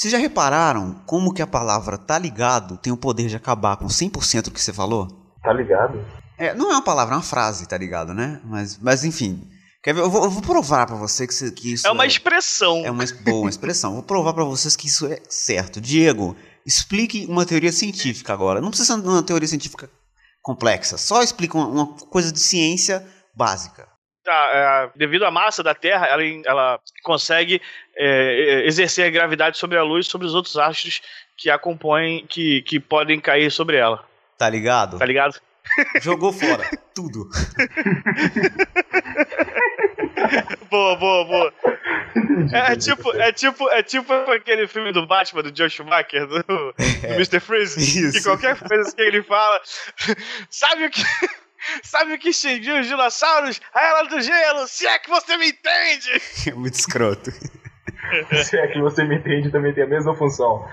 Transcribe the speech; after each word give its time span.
Vocês 0.00 0.12
já 0.12 0.16
repararam 0.16 0.94
como 1.04 1.34
que 1.34 1.42
a 1.42 1.46
palavra 1.46 1.98
tá 1.98 2.18
ligado 2.18 2.78
tem 2.78 2.90
o 2.90 2.96
poder 2.96 3.26
de 3.28 3.36
acabar 3.36 3.76
com 3.76 3.84
100% 3.84 4.44
do 4.44 4.50
que 4.50 4.58
você 4.58 4.72
falou? 4.72 5.06
Tá 5.42 5.52
ligado? 5.52 6.02
É, 6.38 6.54
não 6.54 6.70
é 6.70 6.76
uma 6.76 6.82
palavra, 6.82 7.12
é 7.12 7.18
uma 7.18 7.22
frase, 7.22 7.68
tá 7.68 7.76
ligado, 7.76 8.14
né? 8.14 8.40
Mas, 8.42 8.78
mas 8.78 9.04
enfim. 9.04 9.46
Quer 9.82 9.92
ver? 9.92 10.00
Eu 10.00 10.08
vou, 10.10 10.24
eu 10.24 10.30
vou 10.30 10.40
provar 10.40 10.86
pra 10.86 10.96
você 10.96 11.26
que, 11.26 11.34
isso- 11.34 11.52
que 11.52 11.74
isso 11.74 11.86
É 11.86 11.90
uma 11.90 12.06
expressão. 12.06 12.82
é 12.82 12.90
uma 12.90 13.04
boa 13.26 13.50
expressão. 13.50 13.92
Vou 13.92 14.02
provar 14.02 14.32
pra 14.32 14.44
vocês 14.44 14.74
que 14.74 14.86
isso 14.86 15.06
é 15.06 15.18
certo. 15.28 15.82
Diego, 15.82 16.34
explique 16.64 17.26
uma 17.28 17.44
teoria 17.44 17.70
científica 17.70 18.32
agora. 18.32 18.58
Não 18.62 18.70
precisa 18.70 18.94
ser 18.94 19.06
uma 19.06 19.22
teoria 19.22 19.48
científica 19.48 19.90
complexa. 20.40 20.96
Só 20.96 21.22
explica 21.22 21.58
uma, 21.58 21.66
uma 21.66 21.86
coisa 22.06 22.32
de 22.32 22.40
ciência 22.40 23.06
básica. 23.36 23.86
Tá, 24.24 24.50
é, 24.52 24.98
devido 24.98 25.24
à 25.24 25.30
massa 25.30 25.62
da 25.62 25.74
Terra, 25.74 26.06
ela, 26.06 26.22
ela 26.46 26.78
consegue 27.02 27.60
é, 28.02 28.66
exercer 28.66 29.06
a 29.06 29.10
gravidade 29.10 29.58
sobre 29.58 29.76
a 29.76 29.82
luz 29.82 30.06
sobre 30.06 30.26
os 30.26 30.34
outros 30.34 30.56
astros 30.56 31.02
que 31.36 31.50
a 31.50 31.58
compõem, 31.58 32.26
que, 32.26 32.62
que 32.62 32.80
podem 32.80 33.20
cair 33.20 33.50
sobre 33.50 33.76
ela. 33.76 34.04
Tá 34.38 34.48
ligado? 34.48 34.98
Tá 34.98 35.04
ligado? 35.04 35.38
Jogou 36.00 36.32
fora. 36.32 36.68
Tudo. 36.94 37.28
Boa, 40.70 40.96
boa, 40.96 41.24
boa. 41.24 41.54
É, 42.52 42.72
é 42.72 42.76
tipo, 42.76 43.12
é 43.16 43.32
tipo, 43.32 43.68
é 43.70 43.82
tipo 43.82 44.12
aquele 44.12 44.68
filme 44.68 44.92
do 44.92 45.06
Batman, 45.06 45.42
do 45.42 45.50
Josh 45.50 45.74
Schumacher, 45.74 46.26
do, 46.26 46.42
do 46.42 46.74
Mr. 47.02 47.40
Freeze, 47.40 47.80
Isso. 47.80 48.12
que 48.12 48.22
qualquer 48.22 48.56
coisa 48.56 48.94
que 48.94 49.02
ele 49.02 49.22
fala, 49.22 49.60
sabe 50.48 50.86
o 50.86 50.90
que, 50.90 51.02
sabe 51.82 52.14
o 52.14 52.18
que 52.18 52.28
extinguiu 52.28 52.78
os 52.78 52.86
dinossauros? 52.86 53.60
A 53.74 53.84
Era 53.84 54.02
do 54.04 54.20
Gelo, 54.20 54.66
se 54.68 54.86
é 54.86 54.98
que 54.98 55.10
você 55.10 55.36
me 55.36 55.48
entende! 55.48 56.22
É 56.46 56.52
muito 56.52 56.74
escroto. 56.74 57.32
Se 58.44 58.58
é 58.58 58.66
que 58.68 58.80
você 58.80 59.04
me 59.04 59.16
entende, 59.16 59.50
também 59.50 59.72
tem 59.72 59.84
a 59.84 59.88
mesma 59.88 60.14
função. 60.14 60.64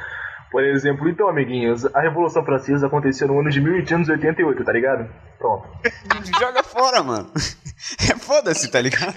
Por 0.51 0.63
exemplo, 0.63 1.09
então, 1.09 1.27
amiguinhos, 1.27 1.85
a 1.93 1.99
Revolução 1.99 2.43
Francesa 2.43 2.87
aconteceu 2.87 3.27
no 3.27 3.39
ano 3.39 3.49
de 3.49 3.59
1888, 3.59 4.63
tá 4.63 4.71
ligado? 4.71 5.09
Pronto. 5.37 5.67
Joga 6.39 6.63
fora, 6.63 7.03
mano. 7.03 7.31
É 8.09 8.17
foda-se, 8.17 8.71
tá 8.71 8.81
ligado? 8.81 9.15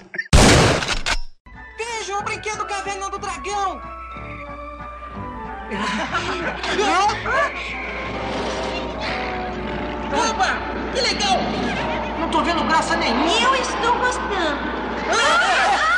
Veja 1.77 2.15
o 2.15 2.23
brinquedo 2.23 2.63
Caverna 2.65 3.09
do 3.09 3.17
Dragão! 3.17 3.81
Opa! 10.13 10.91
Que 10.93 11.01
legal! 11.01 11.37
Não 12.19 12.29
tô 12.29 12.43
vendo 12.43 12.63
graça 12.65 12.95
nenhuma! 12.97 13.47
Eu 13.47 13.55
estou 13.55 13.97
gostando. 13.97 14.59
Ah! 15.09 15.90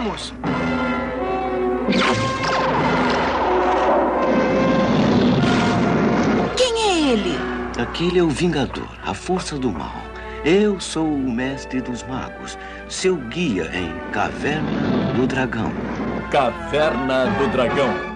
Estamos? 0.00 0.32
Quem 6.56 6.82
é 6.82 7.12
ele? 7.12 7.38
Aquele 7.78 8.18
é 8.18 8.22
o 8.22 8.30
Vingador, 8.30 8.88
a 9.04 9.12
força 9.12 9.58
do 9.58 9.70
mal. 9.70 10.02
Eu 10.42 10.80
sou 10.80 11.06
o 11.06 11.30
mestre 11.30 11.82
dos 11.82 12.02
magos, 12.04 12.56
seu 12.88 13.14
guia 13.14 13.70
em 13.74 13.92
Caverna 14.10 15.12
do 15.14 15.26
Dragão. 15.26 15.70
Caverna 16.30 17.26
do 17.38 17.48
Dragão. 17.52 18.09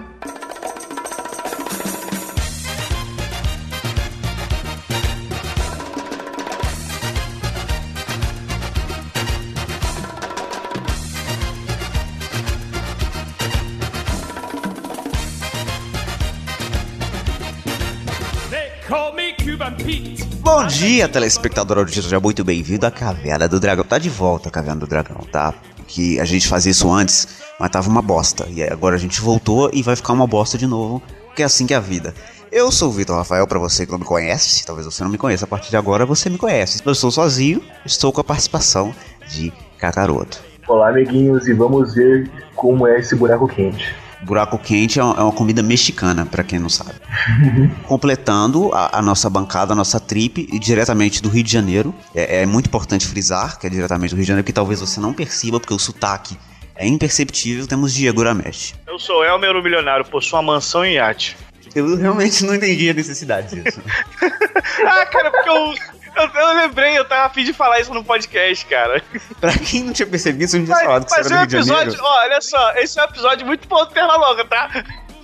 Bom 20.55 20.67
dia, 20.67 21.09
telespectador 21.09 21.79
auditivo, 21.79 22.03
seja 22.03 22.17
muito 22.17 22.41
bem-vindo 22.41 22.85
à 22.85 22.89
Caverna 22.89 23.45
do 23.45 23.59
Dragão. 23.59 23.83
Tá 23.83 23.97
de 23.97 24.09
volta 24.09 24.47
a 24.47 24.51
Caverna 24.51 24.79
do 24.79 24.87
Dragão, 24.87 25.17
tá? 25.29 25.53
Que 25.85 26.17
a 26.17 26.23
gente 26.23 26.47
fazia 26.47 26.71
isso 26.71 26.89
antes, 26.89 27.27
mas 27.59 27.69
tava 27.69 27.89
uma 27.89 28.01
bosta. 28.01 28.47
E 28.49 28.63
agora 28.63 28.95
a 28.95 28.97
gente 28.97 29.19
voltou 29.19 29.69
e 29.73 29.83
vai 29.83 29.97
ficar 29.97 30.13
uma 30.13 30.25
bosta 30.25 30.57
de 30.57 30.65
novo, 30.65 31.03
porque 31.25 31.41
é 31.41 31.45
assim 31.45 31.67
que 31.67 31.73
é 31.73 31.77
a 31.77 31.81
vida. 31.81 32.15
Eu 32.49 32.71
sou 32.71 32.87
o 32.87 32.91
Vitor 32.93 33.17
Rafael, 33.17 33.45
pra 33.45 33.59
você 33.59 33.85
que 33.85 33.91
não 33.91 33.99
me 33.99 34.05
conhece, 34.05 34.65
talvez 34.65 34.85
você 34.85 35.03
não 35.03 35.11
me 35.11 35.17
conheça, 35.17 35.43
a 35.43 35.47
partir 35.47 35.71
de 35.71 35.75
agora 35.75 36.05
você 36.05 36.29
me 36.29 36.37
conhece. 36.37 36.81
Eu 36.85 36.93
estou 36.93 37.11
sozinho, 37.11 37.61
estou 37.85 38.13
com 38.13 38.21
a 38.21 38.23
participação 38.23 38.95
de 39.27 39.51
Kakaroto. 39.77 40.41
Olá, 40.69 40.87
amiguinhos, 40.87 41.49
e 41.49 41.53
vamos 41.53 41.93
ver 41.93 42.31
como 42.55 42.87
é 42.87 43.01
esse 43.01 43.13
buraco 43.13 43.45
quente. 43.45 43.93
Buraco 44.23 44.57
quente 44.57 44.99
é 44.99 45.03
uma 45.03 45.29
é 45.29 45.31
comida 45.35 45.61
mexicana, 45.61 46.25
pra 46.25 46.43
quem 46.43 46.59
não 46.59 46.69
sabe. 46.69 46.93
Completando 47.85 48.73
a, 48.73 48.99
a 48.99 49.01
nossa 49.01 49.29
bancada, 49.29 49.73
a 49.73 49.75
nossa 49.75 49.99
trip, 49.99 50.47
e 50.51 50.59
diretamente 50.59 51.21
do 51.21 51.29
Rio 51.29 51.43
de 51.43 51.51
Janeiro. 51.51 51.93
É, 52.13 52.41
é 52.41 52.45
muito 52.45 52.67
importante 52.67 53.05
frisar 53.05 53.59
que 53.59 53.67
é 53.67 53.69
diretamente 53.69 54.11
do 54.11 54.17
Rio 54.17 54.23
de 54.23 54.27
Janeiro, 54.27 54.45
que 54.45 54.53
talvez 54.53 54.79
você 54.79 54.99
não 54.99 55.13
perceba, 55.13 55.59
porque 55.59 55.73
o 55.73 55.79
sotaque 55.79 56.37
é 56.75 56.87
imperceptível. 56.87 57.67
Temos 57.67 57.93
Diego 57.93 58.23
Ramesh. 58.23 58.73
Eu 58.87 58.99
sou 58.99 59.23
Elmer, 59.23 59.55
o 59.55 59.63
milionário, 59.63 60.05
possuo 60.05 60.39
uma 60.39 60.53
mansão 60.53 60.83
em 60.83 60.95
iate. 60.95 61.37
Eu 61.73 61.97
realmente 61.97 62.45
não 62.45 62.55
entendi 62.55 62.89
a 62.89 62.93
necessidade 62.93 63.61
disso. 63.61 63.81
Ah, 64.87 65.05
cara, 65.05 65.31
porque 65.31 65.49
eu, 65.49 65.73
eu, 66.15 66.41
eu 66.41 66.53
lembrei, 66.55 66.97
eu 66.97 67.05
tava 67.05 67.25
afim 67.25 67.43
de 67.43 67.53
falar 67.53 67.79
isso 67.79 67.93
no 67.93 68.03
podcast, 68.03 68.65
cara. 68.65 69.03
pra 69.39 69.53
quem 69.53 69.83
não 69.83 69.93
tinha 69.93 70.07
percebido, 70.07 70.49
você 70.49 70.57
não 70.57 70.65
tinha 70.65 70.77
falado 70.77 71.05
que 71.05 71.11
Mas 71.11 71.27
você 71.27 71.33
é 71.33 71.35
era 71.35 71.43
um 71.43 71.47
do 71.47 71.51
Rio 71.51 71.63
de 71.63 71.69
episódio, 71.69 71.91
Janeiro. 71.91 72.03
ó, 72.03 72.23
olha 72.23 72.41
só, 72.41 72.73
esse 72.75 72.99
é 72.99 73.01
um 73.01 73.05
episódio 73.05 73.45
muito 73.45 73.67
ponto 73.67 73.93
perna 73.93 74.15
longa, 74.15 74.45
tá? 74.45 74.69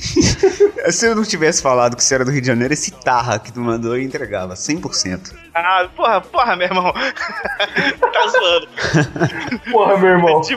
Se 0.91 1.07
eu 1.07 1.16
não 1.16 1.24
tivesse 1.24 1.62
falado 1.62 1.96
que 1.96 2.03
você 2.03 2.16
era 2.16 2.25
do 2.25 2.31
Rio 2.31 2.41
de 2.41 2.47
Janeiro, 2.47 2.74
esse 2.74 2.91
tarra 2.91 3.38
que 3.38 3.51
tu 3.51 3.59
mandou 3.59 3.96
eu 3.96 4.01
entregava, 4.01 4.56
100%. 4.56 5.34
Ah, 5.53 5.88
porra, 5.96 6.22
porra, 6.22 6.56
meu 6.56 6.68
irmão. 6.68 6.91
tá 6.94 8.28
zoando. 8.28 8.68
Porra, 9.72 9.97
meu 9.97 10.09
irmão. 10.09 10.41
Tá 10.41 10.47
de 10.47 10.56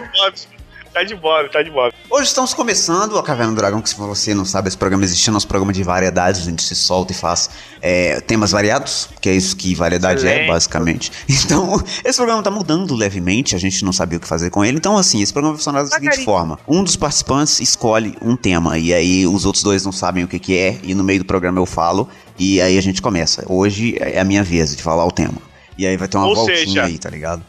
tá 0.94 1.02
de 1.02 1.14
bob, 1.16 1.50
tá 1.50 1.60
de 1.60 1.70
bob. 1.72 1.92
Hoje 2.08 2.28
estamos 2.28 2.54
começando 2.54 3.18
a 3.18 3.22
Caverna 3.22 3.52
do 3.52 3.56
Dragão, 3.56 3.82
que 3.82 3.88
se 3.88 3.96
você 3.96 4.32
não 4.32 4.44
sabe, 4.44 4.68
esse 4.68 4.78
programa 4.78 5.02
existe, 5.02 5.28
é 5.28 5.32
nosso 5.32 5.48
programa 5.48 5.72
de 5.72 5.82
variedades, 5.82 6.42
a 6.42 6.44
gente 6.44 6.62
se 6.62 6.76
solta 6.76 7.10
e 7.12 7.16
faz 7.16 7.50
é, 7.82 8.20
temas 8.20 8.52
variados, 8.52 9.08
que 9.20 9.28
é 9.28 9.32
isso 9.32 9.56
que 9.56 9.74
variedade 9.74 10.24
é, 10.24 10.30
Excelente. 10.30 10.48
basicamente. 10.48 11.12
Então, 11.44 11.82
esse 12.04 12.16
programa 12.16 12.42
tá 12.42 12.50
mudando 12.50 12.94
levemente, 12.94 13.56
a 13.56 13.58
gente 13.58 13.84
não 13.84 13.92
sabia 13.92 14.18
o 14.18 14.20
que 14.20 14.26
fazer 14.26 14.50
com 14.50 14.64
ele, 14.64 14.78
então 14.78 14.96
assim, 14.96 15.20
esse 15.20 15.32
programa 15.32 15.54
vai 15.54 15.58
funcionar 15.58 15.82
da 15.82 15.88
seguinte 15.88 16.24
forma, 16.24 16.58
um 16.66 16.82
dos 16.82 16.96
participantes 16.96 17.60
escolhe 17.60 18.16
um 18.22 18.36
tema, 18.36 18.78
e 18.78 18.94
aí 18.94 19.26
os 19.26 19.44
outros 19.44 19.64
dois 19.64 19.84
não 19.84 19.92
sabem 19.92 20.24
o 20.24 20.28
que 20.28 20.38
que 20.38 20.56
é, 20.56 20.78
e 20.82 20.94
no 20.94 21.02
meio 21.02 21.18
do 21.18 21.24
programa 21.24 21.58
eu 21.58 21.66
falo, 21.66 22.08
e 22.38 22.60
aí 22.60 22.78
a 22.78 22.80
gente 22.80 23.02
começa. 23.02 23.44
Hoje 23.48 23.96
é 23.98 24.20
a 24.20 24.24
minha 24.24 24.44
vez 24.44 24.74
de 24.74 24.82
falar 24.82 25.04
o 25.04 25.10
tema. 25.10 25.38
E 25.76 25.86
aí 25.86 25.96
vai 25.96 26.06
ter 26.06 26.16
uma 26.16 26.26
Ou 26.26 26.36
voltinha 26.36 26.56
seja, 26.58 26.84
aí, 26.84 26.98
tá 26.98 27.10
ligado? 27.10 27.44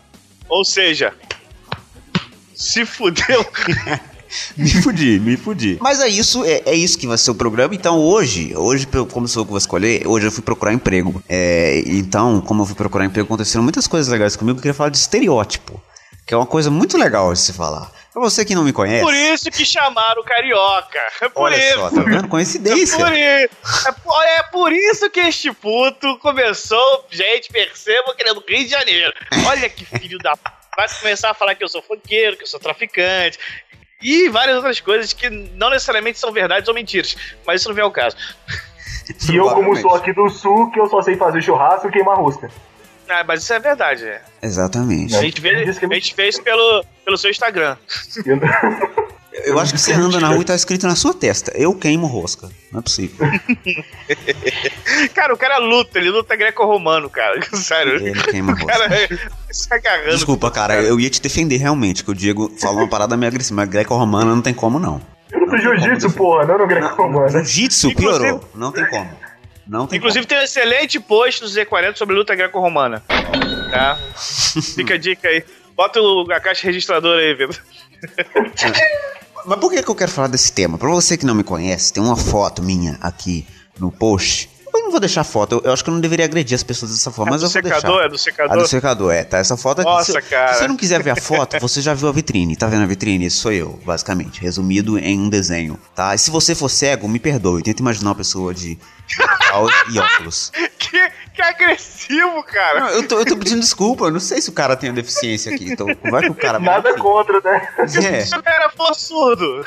Ou 0.49 0.65
seja, 0.65 1.13
se 2.55 2.85
fudeu. 2.85 3.45
Me 4.57 4.69
fudi, 4.81 5.19
me 5.19 5.37
fudi. 5.37 5.77
Mas 5.79 6.01
é 6.01 6.09
isso, 6.09 6.43
é, 6.43 6.61
é 6.65 6.73
isso 6.75 6.97
que 6.97 7.07
vai 7.07 7.17
ser 7.17 7.31
o 7.31 7.35
programa. 7.35 7.73
Então 7.75 7.99
hoje, 7.99 8.53
hoje, 8.57 8.85
como 9.11 9.27
sou 9.27 9.41
eu 9.41 9.45
que 9.45 9.51
vou 9.51 9.57
escolher, 9.57 10.05
hoje 10.05 10.25
eu 10.27 10.31
fui 10.31 10.41
procurar 10.43 10.73
emprego. 10.73 11.23
É, 11.29 11.81
então, 11.85 12.41
como 12.41 12.63
eu 12.63 12.65
fui 12.65 12.75
procurar 12.75 13.05
emprego, 13.05 13.27
aconteceram 13.27 13.63
muitas 13.63 13.87
coisas 13.87 14.11
legais 14.11 14.35
comigo. 14.35 14.57
Eu 14.57 14.61
queria 14.61 14.73
falar 14.73 14.89
de 14.89 14.97
estereótipo, 14.97 15.81
que 16.25 16.33
é 16.33 16.37
uma 16.37 16.45
coisa 16.47 16.69
muito 16.71 16.97
legal 16.97 17.31
de 17.31 17.39
se 17.39 17.53
falar. 17.53 17.89
Pra 18.11 18.21
você 18.21 18.43
que 18.43 18.55
não 18.55 18.63
me 18.63 18.73
conhece, 18.73 19.03
Por 19.03 19.13
isso 19.13 19.51
que 19.51 19.63
chamaram 19.65 20.21
o 20.21 20.25
carioca. 20.25 20.99
É 21.21 21.29
por 21.29 21.43
olha 21.43 21.55
isso. 21.57 21.75
só, 21.77 21.89
tá 21.91 22.01
vendo? 22.01 22.25
É 22.25 22.27
Coincidência. 22.27 22.97
por, 22.97 23.13
i- 23.13 23.19
é 23.21 23.47
por- 24.03 24.23
é 24.23 24.43
por 24.51 24.73
isso 24.73 25.09
que 25.09 25.19
este 25.19 25.51
puto 25.53 26.17
começou, 26.19 27.05
gente, 27.11 27.49
percebam 27.51 28.15
que 28.15 28.23
ele 28.23 28.29
é 28.31 28.33
do 28.33 28.43
Rio 28.47 28.63
de 28.63 28.69
Janeiro. 28.71 29.13
Olha 29.45 29.69
que 29.69 29.85
filho 29.85 30.17
da. 30.17 30.33
Vai 30.75 30.87
começar 30.99 31.31
a 31.31 31.33
falar 31.33 31.55
que 31.55 31.63
eu 31.63 31.67
sou 31.67 31.81
funkeiro, 31.81 32.37
que 32.37 32.43
eu 32.43 32.47
sou 32.47 32.59
traficante. 32.59 33.39
E 34.01 34.29
várias 34.29 34.57
outras 34.57 34.79
coisas 34.79 35.13
que 35.13 35.29
não 35.29 35.69
necessariamente 35.69 36.19
são 36.19 36.31
verdades 36.31 36.67
ou 36.67 36.75
mentiras. 36.75 37.15
Mas 37.45 37.61
isso 37.61 37.69
não 37.69 37.75
vem 37.75 37.83
ao 37.83 37.91
caso. 37.91 38.15
E 39.29 39.35
eu, 39.35 39.47
como 39.51 39.75
sou 39.75 39.93
aqui 39.93 40.11
do 40.13 40.27
sul, 40.29 40.71
que 40.71 40.79
eu 40.79 40.87
só 40.87 40.99
sei 40.99 41.15
fazer 41.15 41.39
churrasco 41.39 41.87
e 41.87 41.91
queimar 41.91 42.17
rosca. 42.17 42.49
Ah, 43.07 43.23
mas 43.23 43.43
isso 43.43 43.53
é 43.53 43.59
verdade. 43.59 44.03
é. 44.03 44.19
Exatamente. 44.41 45.15
A 45.15 45.21
gente 45.21 45.39
vê, 45.39 45.49
é 45.49 45.61
a 45.61 45.65
gente 45.65 46.15
vê 46.15 46.27
isso 46.27 46.41
pelo, 46.41 46.83
pelo 47.03 47.17
seu 47.17 47.29
Instagram. 47.29 47.77
Eu- 49.45 49.59
acho 49.59 49.73
que 49.73 49.79
você 49.79 49.93
anda 49.93 50.19
na 50.19 50.27
rua 50.29 50.41
e 50.41 50.45
tá 50.45 50.55
escrito 50.55 50.87
na 50.87 50.95
sua 50.95 51.13
testa: 51.13 51.51
Eu 51.55 51.73
queimo 51.75 52.07
rosca. 52.07 52.49
Não 52.71 52.79
é 52.79 52.83
possível. 52.83 53.25
Cara, 55.13 55.33
o 55.33 55.37
cara 55.37 55.57
luta, 55.57 55.97
ele 55.97 56.09
luta 56.09 56.35
greco-romano, 56.35 57.09
cara. 57.09 57.39
Sério. 57.55 57.95
Ele 58.05 58.21
queima 58.23 58.51
O 58.53 58.55
rosca. 58.55 58.67
cara 58.89 59.07
se 59.51 59.73
agarrando. 59.73 60.11
Desculpa, 60.11 60.51
cara, 60.51 60.81
eu 60.83 60.99
ia 60.99 61.09
te 61.09 61.21
defender 61.21 61.57
realmente, 61.57 62.03
que 62.03 62.11
o 62.11 62.15
Diego 62.15 62.51
falou 62.59 62.79
uma 62.81 62.87
parada 62.89 63.15
meio 63.17 63.29
agressiva, 63.31 63.55
mas 63.61 63.69
greco-romana 63.69 64.33
não 64.35 64.41
tem 64.41 64.53
como 64.53 64.77
não. 64.79 65.01
Eu 65.31 65.39
luto 65.39 65.57
jiu-jitsu, 65.57 66.11
porra, 66.11 66.45
não 66.45 66.57
no 66.57 66.67
greco-romano. 66.67 67.29
Jiu-jitsu 67.29 67.89
Inclusive- 67.91 68.19
piorou. 68.23 68.49
Não 68.53 68.71
tem 68.71 68.85
como. 68.87 69.09
Não 69.67 69.87
tem 69.87 69.97
Inclusive 69.97 70.25
tem 70.27 70.37
um 70.37 70.41
excelente 70.43 70.99
post 70.99 71.41
no 71.41 71.47
Z40 71.49 71.95
sobre 71.95 72.15
luta 72.15 72.35
greco-romana. 72.35 73.01
Tá? 73.71 73.97
Fica 74.75 74.93
a 74.93 74.97
dica 74.97 75.27
aí. 75.27 75.43
Bota 75.75 75.99
o- 75.99 76.31
a 76.31 76.39
caixa 76.39 76.67
registradora 76.67 77.19
aí, 77.21 77.33
Vitor. 77.33 77.59
Mas 79.45 79.59
por 79.59 79.71
que, 79.71 79.81
que 79.83 79.89
eu 79.89 79.95
quero 79.95 80.11
falar 80.11 80.27
desse 80.27 80.51
tema? 80.51 80.77
Pra 80.77 80.89
você 80.89 81.17
que 81.17 81.25
não 81.25 81.35
me 81.35 81.43
conhece, 81.43 81.93
tem 81.93 82.01
uma 82.01 82.15
foto 82.15 82.63
minha 82.63 82.97
aqui 83.01 83.45
no 83.79 83.91
post. 83.91 84.49
Eu 84.73 84.81
não 84.81 84.91
vou 84.91 84.99
deixar 84.99 85.23
foto, 85.23 85.53
eu, 85.53 85.61
eu 85.63 85.71
acho 85.71 85.83
que 85.83 85.89
eu 85.89 85.93
não 85.93 86.01
deveria 86.01 86.25
agredir 86.25 86.53
as 86.53 86.63
pessoas 86.63 86.91
dessa 86.91 87.09
forma, 87.09 87.31
mas 87.31 87.41
do 87.41 87.45
eu 87.45 87.49
vou 87.49 87.61
secador? 87.63 87.81
deixar. 87.81 88.05
É 88.05 88.09
do 88.09 88.17
secador? 88.17 88.57
do 88.57 88.67
secador, 88.67 89.13
é, 89.13 89.23
tá? 89.23 89.37
Essa 89.37 89.55
foto 89.55 89.79
aqui. 89.81 89.89
Nossa, 89.89 90.11
se, 90.11 90.21
cara. 90.21 90.53
Se 90.53 90.59
você 90.59 90.67
não 90.67 90.75
quiser 90.75 91.01
ver 91.01 91.11
a 91.11 91.15
foto, 91.15 91.57
você 91.59 91.81
já 91.81 91.93
viu 91.93 92.09
a 92.09 92.11
vitrine. 92.11 92.57
Tá 92.57 92.67
vendo 92.67 92.83
a 92.83 92.85
vitrine? 92.85 93.25
Esse 93.25 93.37
sou 93.37 93.53
eu, 93.53 93.79
basicamente. 93.85 94.41
Resumido 94.41 94.99
em 94.99 95.17
um 95.17 95.29
desenho, 95.29 95.79
tá? 95.95 96.13
E 96.13 96.17
se 96.17 96.29
você 96.29 96.53
for 96.53 96.67
cego, 96.67 97.07
me 97.07 97.19
perdoe. 97.19 97.63
Tenta 97.63 97.81
imaginar 97.81 98.09
uma 98.09 98.15
pessoa 98.15 98.53
de 98.53 98.77
e 99.91 99.99
óculos. 99.99 100.51
Que, 100.77 101.11
que 101.35 101.41
agressivo, 101.41 102.41
cara. 102.43 102.79
Não, 102.79 102.89
eu, 102.89 103.07
tô, 103.07 103.19
eu 103.19 103.25
tô 103.25 103.37
pedindo 103.37 103.59
desculpa, 103.59 104.05
eu 104.05 104.11
não 104.11 104.19
sei 104.19 104.41
se 104.41 104.49
o 104.49 104.53
cara 104.53 104.75
tem 104.75 104.89
a 104.89 104.93
deficiência 104.93 105.53
aqui. 105.53 105.71
Então, 105.71 105.87
vai 106.09 106.23
que 106.23 106.29
o 106.29 106.35
cara. 106.35 106.57
Nada 106.59 106.91
enfim. 106.91 106.99
contra, 106.99 107.41
né? 107.41 107.67
É, 107.79 108.21
Se 108.25 108.35
o 108.35 108.41
cara 108.41 108.69
for 108.69 108.95
surdo. 108.95 109.65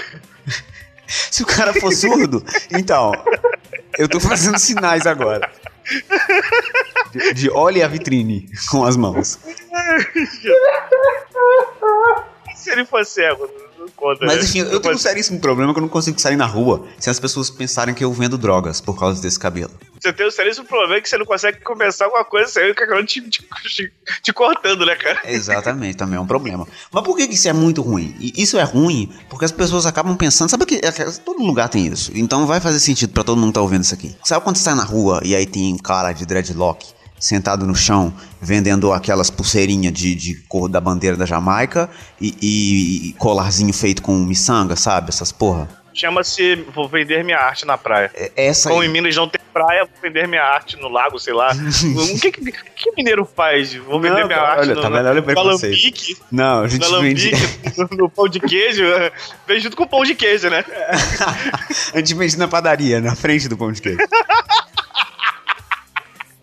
se 1.06 1.42
o 1.42 1.46
cara 1.46 1.74
for 1.74 1.92
surdo, 1.92 2.44
então. 2.70 3.12
Eu 3.98 4.08
tô 4.08 4.18
fazendo 4.20 4.58
sinais 4.58 5.06
agora. 5.06 5.50
De, 7.10 7.34
de 7.34 7.50
olhe 7.50 7.82
a 7.82 7.88
vitrine 7.88 8.48
com 8.70 8.84
as 8.84 8.96
mãos. 8.96 9.38
Se 12.54 12.70
ele 12.70 12.84
for 12.84 13.04
cego, 13.06 13.46
não 13.46 13.67
conta. 13.96 14.24
Mas 14.24 14.44
enfim, 14.44 14.60
eu 14.60 14.80
tenho 14.80 14.94
um 14.94 14.98
seríssimo 14.98 15.40
problema 15.40 15.72
que 15.72 15.78
eu 15.78 15.82
não 15.82 15.88
consigo 15.88 16.20
sair 16.20 16.36
na 16.36 16.46
rua 16.46 16.86
se 16.98 17.10
as 17.10 17.18
pessoas 17.18 17.50
pensarem 17.50 17.94
que 17.94 18.04
eu 18.04 18.12
vendo 18.12 18.38
drogas 18.38 18.80
por 18.80 18.98
causa 18.98 19.20
desse 19.20 19.38
cabelo. 19.38 19.70
Você 20.00 20.12
tem 20.12 20.26
o 20.26 20.30
seríssimo 20.30 20.66
problema 20.66 21.00
que 21.00 21.08
você 21.08 21.18
não 21.18 21.26
consegue 21.26 21.60
começar 21.60 22.04
alguma 22.04 22.24
coisa 22.24 22.48
sem 22.48 22.70
o 22.70 22.74
cara 22.74 23.04
te, 23.04 23.20
te, 23.20 23.42
te, 23.64 23.92
te 24.22 24.32
cortando, 24.32 24.86
né, 24.86 24.94
cara? 24.94 25.20
Exatamente, 25.24 25.96
também 25.96 26.16
é 26.16 26.20
um 26.20 26.26
problema. 26.26 26.66
Mas 26.92 27.04
por 27.04 27.16
que 27.16 27.24
isso 27.24 27.48
é 27.48 27.52
muito 27.52 27.82
ruim? 27.82 28.14
E 28.20 28.40
isso 28.40 28.58
é 28.58 28.62
ruim 28.62 29.12
porque 29.28 29.44
as 29.44 29.52
pessoas 29.52 29.86
acabam 29.86 30.16
pensando, 30.16 30.50
sabe 30.50 30.66
que 30.66 30.76
é 30.76 30.92
todo 31.24 31.42
lugar 31.42 31.68
tem 31.68 31.86
isso. 31.86 32.12
Então 32.14 32.46
vai 32.46 32.60
fazer 32.60 32.78
sentido 32.80 33.12
pra 33.12 33.24
todo 33.24 33.38
mundo 33.38 33.48
que 33.48 33.54
tá 33.54 33.62
ouvindo 33.62 33.82
isso 33.82 33.94
aqui. 33.94 34.14
Sabe 34.24 34.44
quando 34.44 34.56
você 34.56 34.62
sai 34.62 34.74
na 34.74 34.84
rua 34.84 35.20
e 35.24 35.34
aí 35.34 35.46
tem 35.46 35.74
um 35.74 35.78
cara 35.78 36.12
de 36.12 36.24
dreadlock 36.24 36.97
sentado 37.18 37.66
no 37.66 37.74
chão 37.74 38.12
vendendo 38.40 38.92
aquelas 38.92 39.30
pulseirinhas 39.30 39.92
de, 39.92 40.14
de 40.14 40.34
cor 40.48 40.68
da 40.68 40.80
bandeira 40.80 41.16
da 41.16 41.26
Jamaica 41.26 41.88
e, 42.20 42.34
e- 42.40 43.08
e 43.08 43.12
colarzinho 43.14 43.72
feito 43.72 44.02
com 44.02 44.14
miçanga, 44.16 44.76
sabe? 44.76 45.08
Essas 45.10 45.32
porra. 45.32 45.68
Chama-se 45.94 46.54
Vou 46.72 46.88
Vender 46.88 47.24
Minha 47.24 47.38
Arte 47.38 47.64
na 47.66 47.76
Praia. 47.76 48.10
É- 48.14 48.30
Essa 48.36 48.68
Como 48.68 48.82
aí. 48.82 48.88
em 48.88 48.92
Minas 48.92 49.16
não 49.16 49.28
tem 49.28 49.40
praia, 49.52 49.80
vou 49.84 49.94
vender 50.00 50.28
minha 50.28 50.44
arte 50.44 50.76
no 50.76 50.88
lago, 50.88 51.18
sei 51.18 51.32
lá. 51.34 51.50
O 51.96 52.20
que, 52.20 52.30
que, 52.30 52.52
que 52.52 52.92
mineiro 52.96 53.28
faz? 53.34 53.74
Vou 53.74 54.00
vender 54.00 54.20
Não, 54.20 54.26
minha 54.28 54.38
cara, 54.38 54.50
arte 54.50 54.60
olha, 54.60 54.74
no, 54.76 54.80
tá 54.82 54.88
o 54.88 55.14
no 55.14 55.22
preconceito. 55.24 55.64
alambique, 55.74 56.16
Não, 56.30 56.58
a 56.60 56.62
no 56.62 56.68
gente 56.68 56.82
vende. 57.00 57.32
alambique, 57.34 57.72
no, 57.76 57.88
no 58.04 58.08
pão 58.10 58.28
de 58.28 58.38
queijo. 58.38 58.84
Vem 59.48 59.58
junto 59.58 59.76
com 59.76 59.82
o 59.82 59.88
pão 59.88 60.04
de 60.04 60.14
queijo, 60.14 60.48
né? 60.48 60.64
a 61.92 61.98
gente 61.98 62.14
vende 62.14 62.38
na 62.38 62.46
padaria, 62.46 63.00
na 63.00 63.16
frente 63.16 63.48
do 63.48 63.56
pão 63.56 63.72
de 63.72 63.82
queijo. 63.82 63.98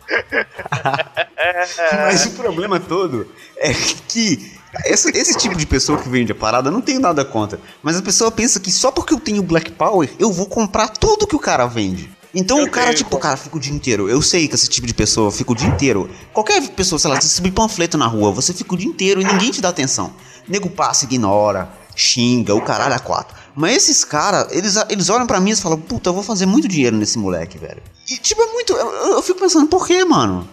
Mas 2.05 2.25
o 2.25 2.31
problema 2.31 2.79
todo 2.79 3.27
é 3.57 3.73
que 4.07 4.53
essa- 4.85 5.09
esse 5.15 5.37
tipo 5.37 5.55
de 5.55 5.65
pessoa 5.65 5.97
que 5.97 6.09
vende 6.09 6.31
a 6.31 6.35
parada, 6.35 6.69
eu 6.69 6.71
não 6.73 6.81
tenho 6.81 6.99
nada 6.99 7.23
contra. 7.23 7.59
Mas 7.81 7.97
a 7.97 8.01
pessoa 8.01 8.31
pensa 8.31 8.59
que 8.59 8.71
só 8.71 8.91
porque 8.91 9.13
eu 9.13 9.19
tenho 9.19 9.41
Black 9.41 9.71
Power, 9.71 10.09
eu 10.19 10.31
vou 10.31 10.47
comprar 10.47 10.89
tudo 10.89 11.27
que 11.27 11.35
o 11.35 11.39
cara 11.39 11.65
vende. 11.65 12.09
Então 12.33 12.59
Eu 12.59 12.65
o 12.65 12.69
cara, 12.69 12.87
tenho, 12.87 12.97
tipo, 12.97 13.15
o 13.15 13.19
cara 13.19 13.37
fica 13.37 13.55
o 13.55 13.59
dia 13.59 13.73
inteiro. 13.73 14.09
Eu 14.09 14.21
sei 14.21 14.45
que 14.47 14.55
esse 14.55 14.67
tipo 14.67 14.85
de 14.85 14.93
pessoa 14.93 15.31
fica 15.31 15.53
o 15.53 15.55
dia 15.55 15.69
inteiro. 15.69 16.09
Qualquer 16.33 16.61
pessoa, 16.69 16.99
sei 16.99 17.09
lá, 17.09 17.19
você 17.21 17.29
subir 17.29 17.51
panfleto 17.51 17.97
na 17.97 18.07
rua, 18.07 18.29
você 18.31 18.53
fica 18.53 18.73
o 18.73 18.77
dia 18.77 18.87
inteiro 18.87 19.21
e 19.21 19.23
ninguém 19.23 19.51
te 19.51 19.61
dá 19.61 19.69
atenção. 19.69 20.13
Nego 20.45 20.69
passa, 20.69 21.05
ignora, 21.05 21.69
xinga, 21.95 22.53
o 22.53 22.61
caralho 22.61 22.93
a 22.93 22.99
quatro. 22.99 23.33
Mas 23.55 23.77
esses 23.77 24.03
caras, 24.03 24.51
eles, 24.51 24.75
eles 24.89 25.09
olham 25.09 25.25
pra 25.25 25.39
mim 25.39 25.51
e 25.51 25.55
falam, 25.55 25.79
puta, 25.79 26.09
eu 26.09 26.13
vou 26.13 26.23
fazer 26.23 26.45
muito 26.45 26.67
dinheiro 26.67 26.95
nesse 26.95 27.17
moleque, 27.17 27.57
velho. 27.57 27.81
E 28.09 28.17
tipo, 28.17 28.41
é 28.41 28.47
muito. 28.47 28.73
Eu, 28.73 29.13
eu 29.13 29.21
fico 29.21 29.39
pensando, 29.39 29.67
por 29.67 29.87
quê, 29.87 30.03
mano? 30.03 30.47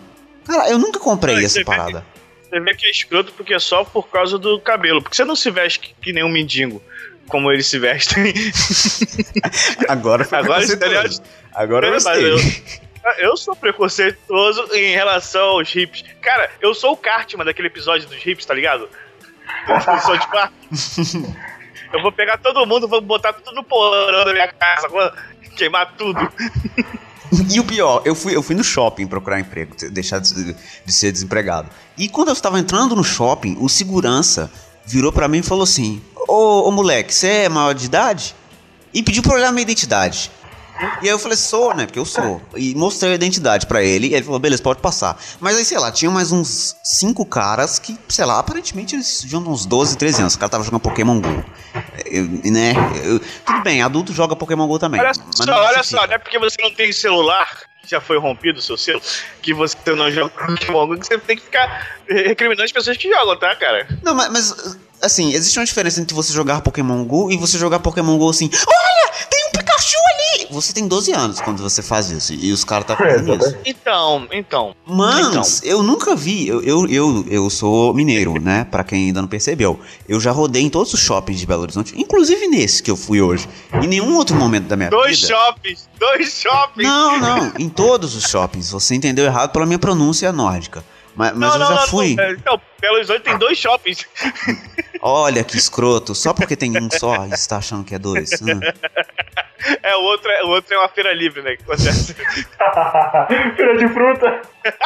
Cara, 0.47 0.71
eu 0.71 0.79
nunca 0.79 1.01
comprei 1.01 1.35
Não, 1.37 1.43
essa 1.43 1.55
você 1.55 1.59
vê 1.61 1.65
parada. 1.65 2.05
Você 2.49 2.61
vê 2.61 2.75
que 2.75 2.87
é 2.87 2.91
escroto 2.91 3.33
porque 3.33 3.55
é 3.55 3.59
só 3.59 3.83
por 3.85 4.09
causa 4.09 4.39
do 4.39 4.61
cabelo. 4.61 5.03
Porque 5.03 5.17
você 5.17 5.25
não 5.25 5.35
se 5.35 5.51
veste 5.51 5.81
que, 5.81 5.95
que 6.01 6.13
nem 6.13 6.23
um 6.23 6.29
mendigo, 6.29 6.81
como 7.29 7.51
eles 7.51 7.67
se 7.67 7.79
vestem. 7.79 8.33
Agora 9.89 10.25
foi 10.25 10.39
Agora, 10.39 10.67
preconceituoso. 10.67 11.23
Agora 11.55 11.87
eu 11.89 11.93
gostei. 11.95 12.25
eu, 12.25 12.39
eu 13.19 13.37
sou 13.37 13.57
preconceituoso 13.57 14.69
em 14.75 14.93
relação 14.93 15.43
aos 15.43 15.75
hips. 15.75 16.05
Cara, 16.21 16.51
eu 16.61 16.75
sou 16.75 16.93
o 16.93 16.97
Cartman 16.97 17.45
daquele 17.45 17.69
episódio 17.69 18.09
dos 18.09 18.25
hips, 18.25 18.45
tá 18.45 18.55
ligado? 18.55 18.89
Do 19.67 20.01
South 20.01 20.29
Park. 20.31 20.53
Eu 21.93 22.01
vou 22.03 22.13
pegar 22.13 22.39
todo 22.39 22.67
mundo, 22.67 22.89
vou 22.89 23.01
botar 23.01 23.33
tudo 23.33 23.55
no 23.55 23.63
porão 23.63 24.25
da 24.25 24.33
minha 24.33 24.49
casa, 24.49 24.89
vou 24.89 25.13
queimar 25.57 25.95
tudo. 25.97 26.19
E 27.51 27.59
o 27.59 27.65
pior, 27.65 28.03
eu 28.05 28.15
fui, 28.15 28.37
eu 28.37 28.43
fui 28.43 28.55
no 28.55 28.63
shopping 28.63 29.07
procurar 29.07 29.41
emprego, 29.41 29.75
deixar 29.91 30.19
de, 30.19 30.55
de 30.55 30.93
ser 30.93 31.11
desempregado. 31.13 31.69
E 31.97 32.09
quando 32.09 32.29
eu 32.29 32.35
estava 32.35 32.59
entrando 32.59 32.95
no 32.95 33.03
shopping, 33.03 33.57
o 33.59 33.69
segurança 33.69 34.51
virou 34.85 35.11
pra 35.11 35.29
mim 35.29 35.39
e 35.39 35.43
falou 35.43 35.65
assim: 35.65 36.03
Ô, 36.29 36.69
ô 36.69 36.71
moleque, 36.71 37.13
você 37.13 37.29
é 37.29 37.49
maior 37.49 37.73
de 37.73 37.87
idade? 37.87 38.35
E 38.93 39.03
pediu 39.03 39.23
pra 39.23 39.35
olhar 39.35 39.51
minha 39.51 39.63
identidade. 39.63 40.31
E 41.01 41.07
aí 41.07 41.09
eu 41.09 41.19
falei, 41.19 41.37
sou, 41.37 41.75
né? 41.75 41.87
Porque 41.87 41.99
eu 41.99 42.05
sou. 42.05 42.41
E 42.57 42.75
mostrei 42.75 43.13
a 43.13 43.15
identidade 43.15 43.67
pra 43.67 43.83
ele. 43.83 44.09
E 44.09 44.15
ele 44.15 44.25
falou, 44.25 44.41
beleza, 44.41 44.63
pode 44.63 44.81
passar. 44.81 45.17
Mas 45.39 45.57
aí, 45.57 45.65
sei 45.65 45.79
lá, 45.79 45.93
tinha 45.93 46.11
mais 46.11 46.33
uns 46.33 46.75
cinco 46.83 47.25
caras 47.25 47.79
que, 47.79 47.97
sei 48.09 48.25
lá, 48.25 48.39
aparentemente 48.39 48.97
eles 48.97 49.21
tinham 49.21 49.43
uns 49.43 49.65
12, 49.65 49.97
13 49.97 50.23
anos. 50.23 50.35
O 50.35 50.39
cara 50.39 50.51
tava 50.51 50.65
jogando 50.65 50.81
Pokémon 50.81 51.21
GO. 51.21 51.45
Eu, 52.13 52.25
né? 52.53 52.75
eu- 53.05 53.19
tudo 53.19 53.63
bem, 53.63 53.81
adulto 53.83 54.13
joga 54.13 54.37
Pokémon 54.37 54.67
GO 54.67 54.79
também. 54.79 55.01
Olha 55.01 55.15
só, 55.15 55.47
não 55.47 55.55
olha 55.55 55.83
só, 55.83 56.07
não 56.07 56.15
é 56.15 56.19
porque 56.19 56.39
você 56.39 56.57
não 56.61 56.71
tem 56.71 56.93
celular, 56.93 57.49
já 57.89 58.01
foi 58.03 58.19
rompido 58.19 58.59
o 58.59 58.63
seu 58.63 58.77
selo, 58.77 59.01
que 59.41 59.55
você 59.55 59.77
não 59.95 60.11
joga 60.11 60.29
Pokémon 60.29 60.87
Go, 60.89 60.99
que 60.99 61.07
você 61.07 61.19
tem 61.19 61.37
que 61.37 61.43
ficar 61.43 61.97
recriminando 62.07 62.65
as 62.65 62.73
pessoas 62.73 62.97
que 62.99 63.09
jogam, 63.09 63.37
tá, 63.39 63.57
cara? 63.57 63.89
Não, 64.03 64.15
mas, 64.15 64.29
mas, 64.29 64.79
assim, 65.01 65.33
existe 65.33 65.59
uma 65.59 65.65
diferença 65.65 66.01
entre 66.03 66.15
você 66.15 66.33
jogar 66.35 66.61
Pokémon 66.61 67.03
GO 67.05 67.33
e 67.33 67.39
você 67.39 67.57
jogar 67.59 67.79
Pokémon 67.81 68.19
GO 68.19 68.29
assim, 68.29 68.51
olha, 68.53 69.13
tem 69.31 69.42
Pikachu 69.73 69.97
ali! 70.15 70.47
Você 70.51 70.73
tem 70.73 70.87
12 70.87 71.13
anos 71.13 71.41
quando 71.41 71.63
você 71.63 71.83
faz 71.83 72.11
isso, 72.11 72.35
e 72.35 72.53
os 72.53 72.65
caras 72.65 72.87
tá 72.87 72.97
fazendo 72.97 73.35
isso. 73.35 73.57
Então, 73.65 74.29
então. 74.31 74.77
Mas 74.87 75.63
eu 75.65 75.83
nunca 75.83 76.15
vi, 76.15 76.47
eu, 76.47 76.63
eu, 76.63 76.87
eu, 76.89 77.25
eu 77.29 77.51
sou 77.51 77.95
mineiro, 77.95 78.41
né? 78.41 78.65
Pra 78.71 78.85
quem 78.85 79.07
ainda 79.07 79.21
não 79.23 79.29
percebeu. 79.29 79.81
Eu 80.09 80.21
já 80.21 80.31
rodei 80.31 80.63
em 80.63 80.71
todos 80.71 80.93
os 80.93 81.01
shoppings 81.01 81.41
de 81.41 81.47
Belo 81.47 81.63
Horizonte, 81.63 81.95
inclusive 81.97 82.47
nesse 82.49 82.83
que 82.83 82.91
eu 82.91 82.97
fui 82.97 83.21
hoje. 83.21 83.49
Em 83.83 83.87
nenhum 83.87 84.17
outro 84.17 84.37
momento 84.37 84.67
da 84.67 84.77
minha 84.77 84.91
Dois 84.91 85.21
vida. 85.21 85.35
shoppings, 85.35 85.89
dois 85.99 86.33
shoppings. 86.33 86.89
Não, 86.89 87.19
não, 87.19 87.53
em 87.59 87.69
todos 87.69 88.15
os 88.15 88.25
shoppings. 88.25 88.71
Você 88.71 88.95
entendeu 88.95 89.25
errado 89.25 89.53
pela 89.53 89.67
minha 89.67 89.79
pronúncia 89.79 90.33
nórdica. 90.33 90.85
Mas, 91.15 91.33
mas 91.37 91.41
não, 91.41 91.53
eu 91.55 91.59
não, 91.59 91.69
já 91.69 91.81
não, 91.81 91.89
fui. 91.89 92.15
não. 92.15 92.31
Então, 92.31 92.61
Belo 92.81 92.97
Horizonte 92.97 93.21
tem 93.21 93.39
dois 93.39 93.59
shoppings. 93.59 94.07
Olha 95.01 95.43
que 95.45 95.57
escroto, 95.57 96.15
só 96.15 96.33
porque 96.33 96.57
tem 96.57 96.71
um 96.79 96.89
só, 96.91 97.27
você 97.27 97.49
tá 97.49 97.59
achando 97.59 97.85
que 97.85 97.95
é 97.95 97.99
dois. 97.99 98.31
Hum. 98.41 98.61
É, 99.83 99.97
o 99.97 100.01
outro 100.03 100.31
é, 100.31 100.43
o 100.45 100.49
outro 100.49 100.75
é 100.75 100.79
uma 100.79 100.89
feira 100.89 101.13
livre, 101.13 101.43
né? 101.43 101.57
Que 101.57 101.63
acontece. 101.63 102.15
Feira 103.57 103.77
de 103.79 103.89
fruta. 103.89 104.43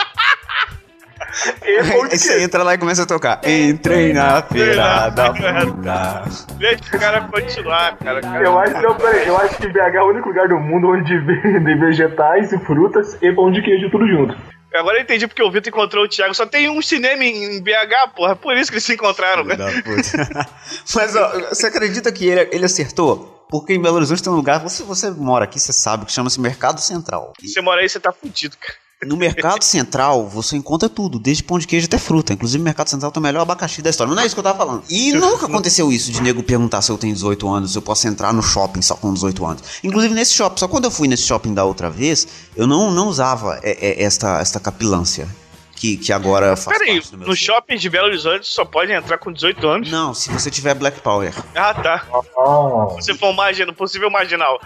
E 1.65 1.79
Aí 1.79 2.19
você 2.19 2.43
entra 2.43 2.63
lá 2.63 2.75
e 2.75 2.79
começa 2.79 3.03
a 3.03 3.07
tocar. 3.07 3.41
Entrei 3.47 4.13
na 4.13 4.43
feira 4.43 5.11
da 5.11 5.35
fruta. 5.35 6.55
Deixa 6.59 6.97
o 6.97 6.99
cara 6.99 7.21
continuar, 7.23 7.97
cara. 7.99 8.21
cara. 8.21 8.45
Eu 8.45 8.59
acho, 8.59 8.75
não, 8.81 8.95
peraí, 8.95 9.27
eu 9.27 9.37
acho 9.37 9.57
que 9.57 9.69
BH 9.69 9.97
é 9.97 10.03
o 10.03 10.09
único 10.09 10.29
lugar 10.29 10.49
do 10.49 10.59
mundo 10.59 10.89
onde 10.89 11.19
vendem 11.19 11.79
vegetais 11.79 12.53
e 12.53 12.59
frutas 12.59 13.19
e 13.21 13.33
pão 13.33 13.51
de 13.51 13.63
queijo 13.63 13.91
tudo 13.91 14.07
junto. 14.07 14.37
Agora 14.75 14.99
eu 14.99 15.03
entendi 15.03 15.27
porque 15.27 15.43
o 15.43 15.51
Vitor 15.51 15.69
encontrou 15.69 16.05
o 16.05 16.09
Thiago. 16.09 16.35
Só 16.35 16.47
tem 16.47 16.69
um 16.69 16.83
cinema 16.83 17.25
em 17.25 17.63
BH, 17.63 18.15
porra. 18.15 18.37
Por 18.37 18.57
isso 18.57 18.71
que 18.71 18.77
eles 18.77 18.85
se 18.85 18.95
encontraram, 18.95 19.45
né? 19.45 19.57
Mas 20.95 21.17
ó, 21.17 21.49
você 21.49 21.67
acredita 21.67 22.13
que 22.13 22.29
ele, 22.29 22.49
ele 22.53 22.65
acertou? 22.65 23.36
Porque 23.49 23.75
em 23.75 23.81
Belo 23.81 23.97
Horizonte 23.97 24.23
tem 24.23 24.33
um 24.33 24.37
lugar, 24.37 24.61
você, 24.61 24.83
você 24.83 25.11
mora 25.11 25.45
aqui, 25.45 25.59
você 25.59 25.73
sabe, 25.73 26.07
que 26.07 26.13
chama-se 26.13 26.41
Mercado 26.41 26.81
Central. 26.81 27.33
Se 27.41 27.49
você 27.49 27.61
mora 27.61 27.81
aí, 27.81 27.89
você 27.89 28.01
tá 28.01 28.13
fudido, 28.13 28.57
cara. 28.59 28.79
No 29.05 29.17
Mercado 29.17 29.63
Central, 29.65 30.27
você 30.27 30.57
encontra 30.57 30.89
tudo, 30.89 31.19
desde 31.19 31.43
pão 31.43 31.59
de 31.59 31.67
queijo 31.67 31.87
até 31.87 31.99
fruta. 31.99 32.33
Inclusive, 32.33 32.61
o 32.61 32.65
Mercado 32.65 32.89
Central 32.89 33.13
tem 33.13 33.21
o 33.21 33.23
melhor 33.23 33.43
abacaxi 33.43 33.83
da 33.83 33.91
história. 33.91 34.09
Mas 34.09 34.17
não 34.17 34.23
é 34.23 34.27
isso 34.27 34.35
que 34.35 34.41
eu 34.41 34.45
tava 34.45 34.59
falando. 34.59 34.83
E 34.89 35.13
nunca 35.15 35.47
aconteceu 35.47 35.93
isso 35.93 36.11
de 36.11 36.23
nego 36.23 36.43
perguntar 36.43 36.81
se 36.81 36.91
eu 36.91 36.97
tenho 36.97 37.13
18 37.13 37.49
anos, 37.49 37.73
se 37.73 37.79
eu 37.79 37.83
posso 37.83 38.09
entrar 38.09 38.33
no 38.33 38.43
shopping 38.43 38.81
só 38.81 38.95
com 38.95 39.13
18 39.13 39.45
anos. 39.45 39.63
Inclusive, 39.85 40.15
nesse 40.15 40.33
shopping, 40.33 40.59
só 40.59 40.67
quando 40.67 40.85
eu 40.85 40.91
fui 40.91 41.09
nesse 41.09 41.25
shopping 41.25 41.53
da 41.53 41.65
outra 41.65 41.91
vez, 41.91 42.27
eu 42.57 42.67
não, 42.67 42.91
não 42.91 43.09
usava 43.09 43.61
é, 43.63 43.73
é, 43.87 44.03
esta, 44.03 44.41
esta 44.41 44.59
capilância. 44.59 45.29
Que, 45.77 45.97
que 45.99 46.11
agora 46.13 46.57
faz 46.57 46.79
Peraí, 46.79 46.95
parte 46.95 47.11
do 47.13 47.19
meu 47.19 47.29
no 47.29 47.37
ser. 47.37 47.45
shopping 47.45 47.77
de 47.77 47.91
Belo 47.91 48.07
Horizonte 48.07 48.47
só 48.47 48.65
pode 48.65 48.91
entrar 48.93 49.19
com 49.19 49.31
18 49.31 49.69
anos. 49.69 49.91
Não, 49.91 50.15
se 50.15 50.31
você 50.33 50.51
tiver 50.51 50.75
Black 50.75 51.01
Power. 51.01 51.33
Ah, 51.55 51.75
tá. 51.75 52.07
Ah, 52.13 53.01
Se 53.01 53.15
for 53.15 53.29
um 53.29 53.33
margin... 53.35 53.67
possível 53.75 54.11
marginal. 54.11 54.59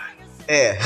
É. 0.46 0.78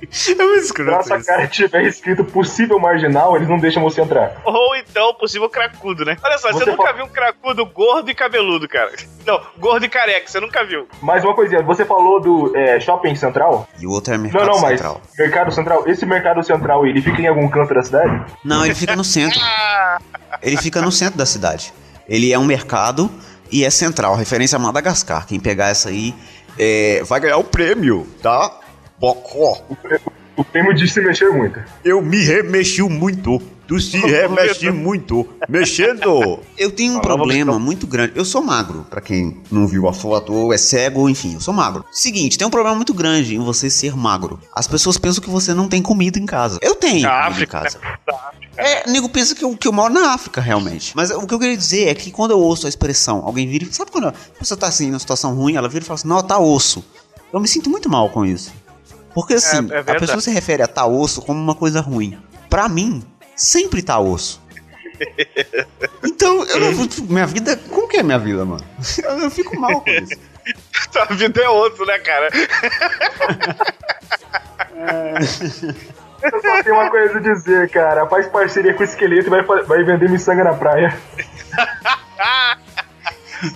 É 0.04 0.34
muito 0.44 0.60
Se 0.60 0.66
escroto 0.66 0.90
nossa 0.90 1.16
isso. 1.16 1.26
cara 1.26 1.46
tiver 1.46 1.82
escrito 1.84 2.24
possível 2.24 2.78
marginal, 2.78 3.36
eles 3.36 3.48
não 3.48 3.58
deixam 3.58 3.82
você 3.82 4.00
entrar. 4.00 4.40
Ou 4.44 4.76
então, 4.76 5.14
possível 5.14 5.48
cracudo, 5.48 6.04
né? 6.04 6.16
Olha 6.22 6.38
só, 6.38 6.48
você, 6.52 6.64
Você 6.64 6.70
nunca 6.70 6.86
fa- 6.88 6.92
viu 6.92 7.04
um 7.04 7.08
cracudo 7.08 7.64
gordo 7.66 8.10
e 8.10 8.14
cabeludo, 8.14 8.68
cara. 8.68 8.90
Não, 9.26 9.40
gordo 9.58 9.84
e 9.86 9.88
careca, 9.88 10.28
você 10.28 10.38
nunca 10.38 10.64
viu. 10.64 10.86
Mais 11.00 11.24
uma 11.24 11.34
coisinha, 11.34 11.62
você 11.62 11.84
falou 11.84 12.20
do 12.20 12.54
é, 12.56 12.78
Shopping 12.78 13.14
Central? 13.14 13.66
E 13.80 13.86
o 13.86 13.90
outro 13.90 14.12
é 14.12 14.18
mercado 14.18 14.44
Não, 14.44 14.52
não, 14.54 14.60
mas 14.60 14.78
central. 14.78 15.00
Mercado 15.18 15.50
Central, 15.52 15.88
esse 15.88 16.04
Mercado 16.04 16.42
Central, 16.42 16.86
ele 16.86 17.00
fica 17.00 17.22
em 17.22 17.26
algum 17.26 17.48
canto 17.48 17.72
da 17.72 17.82
cidade? 17.82 18.22
Não, 18.44 18.64
ele 18.66 18.74
fica 18.74 18.94
no 18.94 19.02
centro. 19.04 19.40
Ah, 19.42 19.98
Ele 20.42 20.56
fica 20.58 20.82
no 20.82 20.92
centro 20.92 21.16
da 21.16 21.24
cidade. 21.24 21.72
Ele 22.06 22.30
é 22.32 22.38
um 22.38 22.44
mercado 22.44 23.10
e 23.50 23.64
é 23.64 23.70
central, 23.70 24.14
referência 24.14 24.56
a 24.56 24.58
Madagascar. 24.58 25.26
Quem 25.26 25.40
pegar 25.40 25.68
essa 25.68 25.88
aí 25.88 26.14
é, 26.58 27.02
vai 27.04 27.18
ganhar 27.20 27.38
o 27.38 27.44
prêmio, 27.44 28.06
tá? 28.22 28.60
Bocó. 28.98 29.62
O 30.36 30.44
prêmio 30.44 30.74
de 30.74 30.88
se 30.88 31.00
mexer 31.00 31.30
muito. 31.30 31.60
Eu 31.84 32.02
me 32.02 32.22
remexi 32.24 32.82
muito. 32.82 33.40
Tu 33.66 33.80
se 33.80 33.96
remexe 33.98 34.70
muito. 34.70 35.26
Mexendo. 35.48 36.40
Eu 36.58 36.70
tenho 36.70 36.96
um 36.96 37.00
problema 37.00 37.58
muito 37.58 37.86
grande. 37.86 38.12
Eu 38.14 38.24
sou 38.24 38.42
magro, 38.42 38.84
pra 38.90 39.00
quem 39.00 39.40
não 39.50 39.66
viu 39.66 39.88
a 39.88 39.92
foto 39.92 40.32
ou 40.34 40.52
é 40.52 40.58
cego, 40.58 41.08
enfim, 41.08 41.34
eu 41.34 41.40
sou 41.40 41.54
magro. 41.54 41.84
Seguinte, 41.90 42.36
tem 42.36 42.46
um 42.46 42.50
problema 42.50 42.76
muito 42.76 42.92
grande 42.92 43.34
em 43.34 43.38
você 43.38 43.70
ser 43.70 43.96
magro. 43.96 44.38
As 44.54 44.66
pessoas 44.66 44.98
pensam 44.98 45.22
que 45.22 45.30
você 45.30 45.54
não 45.54 45.68
tem 45.68 45.80
comida 45.80 46.18
em 46.18 46.26
casa. 46.26 46.58
Eu 46.60 46.74
tenho 46.74 47.08
comida 47.08 47.12
África, 47.12 47.58
em 47.58 47.62
casa. 47.62 47.78
né? 47.78 47.94
África. 48.06 48.44
É, 48.56 48.90
nego 48.90 49.08
pensa 49.08 49.34
que 49.34 49.44
eu, 49.44 49.56
que 49.56 49.66
eu 49.66 49.72
moro 49.72 49.92
na 49.92 50.12
África, 50.12 50.40
realmente. 50.40 50.92
Mas 50.94 51.10
o 51.10 51.26
que 51.26 51.34
eu 51.34 51.38
queria 51.38 51.56
dizer 51.56 51.88
é 51.88 51.94
que 51.94 52.10
quando 52.10 52.32
eu 52.32 52.38
ouço 52.38 52.66
a 52.66 52.68
expressão, 52.68 53.22
alguém 53.24 53.48
vira 53.48 53.64
e. 53.64 53.72
Sabe 53.72 53.90
quando 53.90 54.08
a 54.08 54.12
pessoa 54.12 54.58
tá 54.58 54.66
assim, 54.68 54.88
numa 54.88 54.98
situação 54.98 55.34
ruim, 55.34 55.56
ela 55.56 55.68
vira 55.68 55.82
e 55.84 55.86
fala 55.86 55.98
assim, 55.98 56.08
não, 56.08 56.22
tá 56.22 56.38
osso. 56.38 56.84
Eu 57.32 57.40
me 57.40 57.48
sinto 57.48 57.70
muito 57.70 57.88
mal 57.88 58.10
com 58.10 58.24
isso. 58.24 58.52
Porque 59.14 59.34
assim, 59.34 59.56
é 59.56 59.58
a 59.58 59.62
verdade. 59.62 59.98
pessoa 60.00 60.20
se 60.20 60.30
refere 60.30 60.62
a 60.62 60.66
tá 60.66 60.84
osso 60.84 61.22
como 61.22 61.40
uma 61.40 61.54
coisa 61.54 61.80
ruim. 61.80 62.18
Pra 62.50 62.68
mim, 62.68 63.02
sempre 63.36 63.82
tá 63.82 63.98
osso. 63.98 64.42
Então, 66.04 66.44
eu 66.44 66.60
não, 66.60 66.88
minha 67.08 67.26
vida. 67.26 67.56
Como 67.68 67.88
que 67.88 67.96
é 67.96 68.02
minha 68.02 68.18
vida, 68.18 68.44
mano? 68.44 68.64
Eu, 69.02 69.18
eu 69.20 69.30
fico 69.30 69.58
mal 69.58 69.80
com 69.80 69.90
isso. 69.90 70.14
Tua 70.92 71.06
vida 71.06 71.42
é 71.42 71.48
outro, 71.48 71.84
né, 71.86 71.98
cara? 71.98 72.28
Eu 76.22 76.40
só 76.40 76.62
tenho 76.62 76.76
uma 76.76 76.90
coisa 76.90 77.18
a 77.18 77.20
dizer, 77.20 77.70
cara. 77.70 78.06
Faz 78.06 78.28
parceria 78.28 78.74
com 78.74 78.82
o 78.82 78.84
esqueleto 78.84 79.26
e 79.26 79.30
vai, 79.30 79.42
vai 79.42 79.82
vender 79.82 80.08
miçanga 80.08 80.44
na 80.44 80.54
praia. 80.54 80.96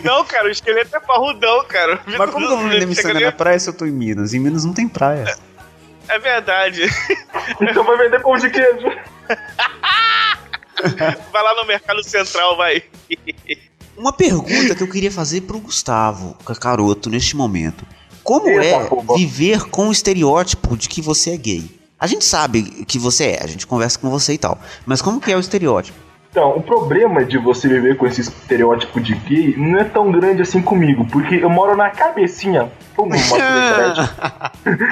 Não, 0.05 0.23
cara, 0.25 0.47
o 0.47 0.51
esqueleto 0.51 0.95
é 0.95 1.01
parrudão, 1.01 1.65
cara. 1.65 1.99
Mas 2.07 2.31
como 2.31 2.47
que 2.47 2.53
eu 2.53 2.59
vou 2.59 2.69
vender 2.69 2.87
miçanga 2.87 3.21
na 3.21 3.33
praia 3.33 3.59
se 3.59 3.71
eu 3.71 3.73
tô 3.73 3.87
em 3.87 3.91
Minas? 3.91 4.35
Em 4.35 4.39
Minas 4.39 4.65
não 4.65 4.75
tem 4.75 4.87
praia. 4.87 5.35
É 6.09 6.19
verdade. 6.19 6.83
Então 7.61 7.85
vai 7.85 7.97
vender 7.97 8.21
pão 8.21 8.37
de 8.37 8.51
queijo. 8.51 8.87
Vai 11.33 11.43
lá 11.43 11.55
no 11.57 11.67
Mercado 11.67 12.05
Central, 12.05 12.57
vai. 12.57 12.85
Uma 13.97 14.13
pergunta 14.13 14.77
que 14.77 14.83
eu 14.83 14.89
queria 14.89 15.11
fazer 15.11 15.41
pro 15.41 15.59
Gustavo 15.59 16.35
Cacaroto 16.45 17.11
neste 17.11 17.37
momento. 17.37 17.85
Como 18.23 18.49
Eita, 18.49 18.65
é 18.65 18.85
porra. 18.87 19.17
viver 19.17 19.65
com 19.71 19.89
o 19.89 19.93
estereótipo 19.93 20.77
de 20.77 20.89
que 20.89 21.03
você 21.03 21.31
é 21.31 21.37
gay? 21.37 21.69
A 21.99 22.07
gente 22.07 22.25
sabe 22.25 22.63
que 22.85 22.97
você 22.99 23.31
é, 23.33 23.43
a 23.43 23.47
gente 23.49 23.67
conversa 23.67 23.99
com 23.99 24.09
você 24.09 24.35
e 24.35 24.39
tal. 24.39 24.61
Mas 24.87 25.03
como 25.03 25.21
que 25.21 25.33
é 25.33 25.37
o 25.37 25.41
estereótipo? 25.41 25.99
Então, 26.31 26.51
o 26.51 26.63
problema 26.63 27.25
de 27.25 27.39
você 27.39 27.67
viver 27.69 27.97
com 27.97 28.07
esse 28.07 28.21
estereótipo 28.21 29.01
de 29.01 29.15
gay 29.15 29.55
não 29.57 29.81
é 29.81 29.85
tão 29.85 30.13
grande 30.13 30.43
assim 30.43 30.61
comigo, 30.61 31.07
porque 31.11 31.37
eu 31.37 31.49
moro 31.49 31.75
na 31.75 31.91
cabecinha. 31.91 32.71
Pum. 32.95 33.09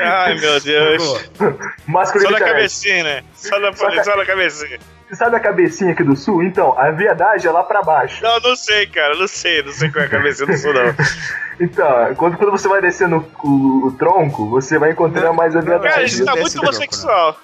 Ai, 0.03 0.35
meu 0.35 0.61
Deus. 0.61 1.29
Só 1.35 2.31
na 2.31 2.41
cabecinha, 2.41 3.05
né? 3.05 3.23
Só 3.35 3.59
na, 3.61 3.73
Só 3.73 3.91
só 4.03 4.17
na 4.17 4.25
cabecinha. 4.25 4.79
Você 5.09 5.15
sabe 5.15 5.37
a 5.37 5.41
cabecinha 5.41 5.93
aqui 5.93 6.03
do 6.03 6.17
sul? 6.17 6.43
Então, 6.43 6.77
a 6.77 6.91
viadagem 6.91 7.49
é 7.49 7.53
lá 7.53 7.63
pra 7.63 7.81
baixo. 7.81 8.21
Não, 8.25 8.41
não 8.41 8.57
sei, 8.57 8.87
cara. 8.87 9.15
Não 9.15 9.29
sei. 9.29 9.63
Não 9.63 9.73
sei 9.73 9.89
qual 9.89 10.03
é 10.03 10.07
a 10.09 10.11
cabecinha 10.11 10.47
do 10.47 10.57
sul, 10.57 10.73
não. 10.73 10.95
Então, 11.59 12.15
quando, 12.17 12.37
quando 12.37 12.51
você 12.51 12.69
vai 12.69 12.83
descendo 12.83 13.25
o, 13.43 13.87
o 13.87 13.93
tronco, 13.93 14.47
você 14.47 14.79
vai 14.79 14.91
encontrar 14.91 15.33
mais 15.33 15.57
a 15.57 15.61
viadagem. 15.63 15.91
Cara, 15.91 16.05
a 16.05 16.07
gente 16.07 16.23
tá 16.23 16.37
muito 16.37 16.53
tronco, 16.53 16.67
homossexual. 16.67 17.41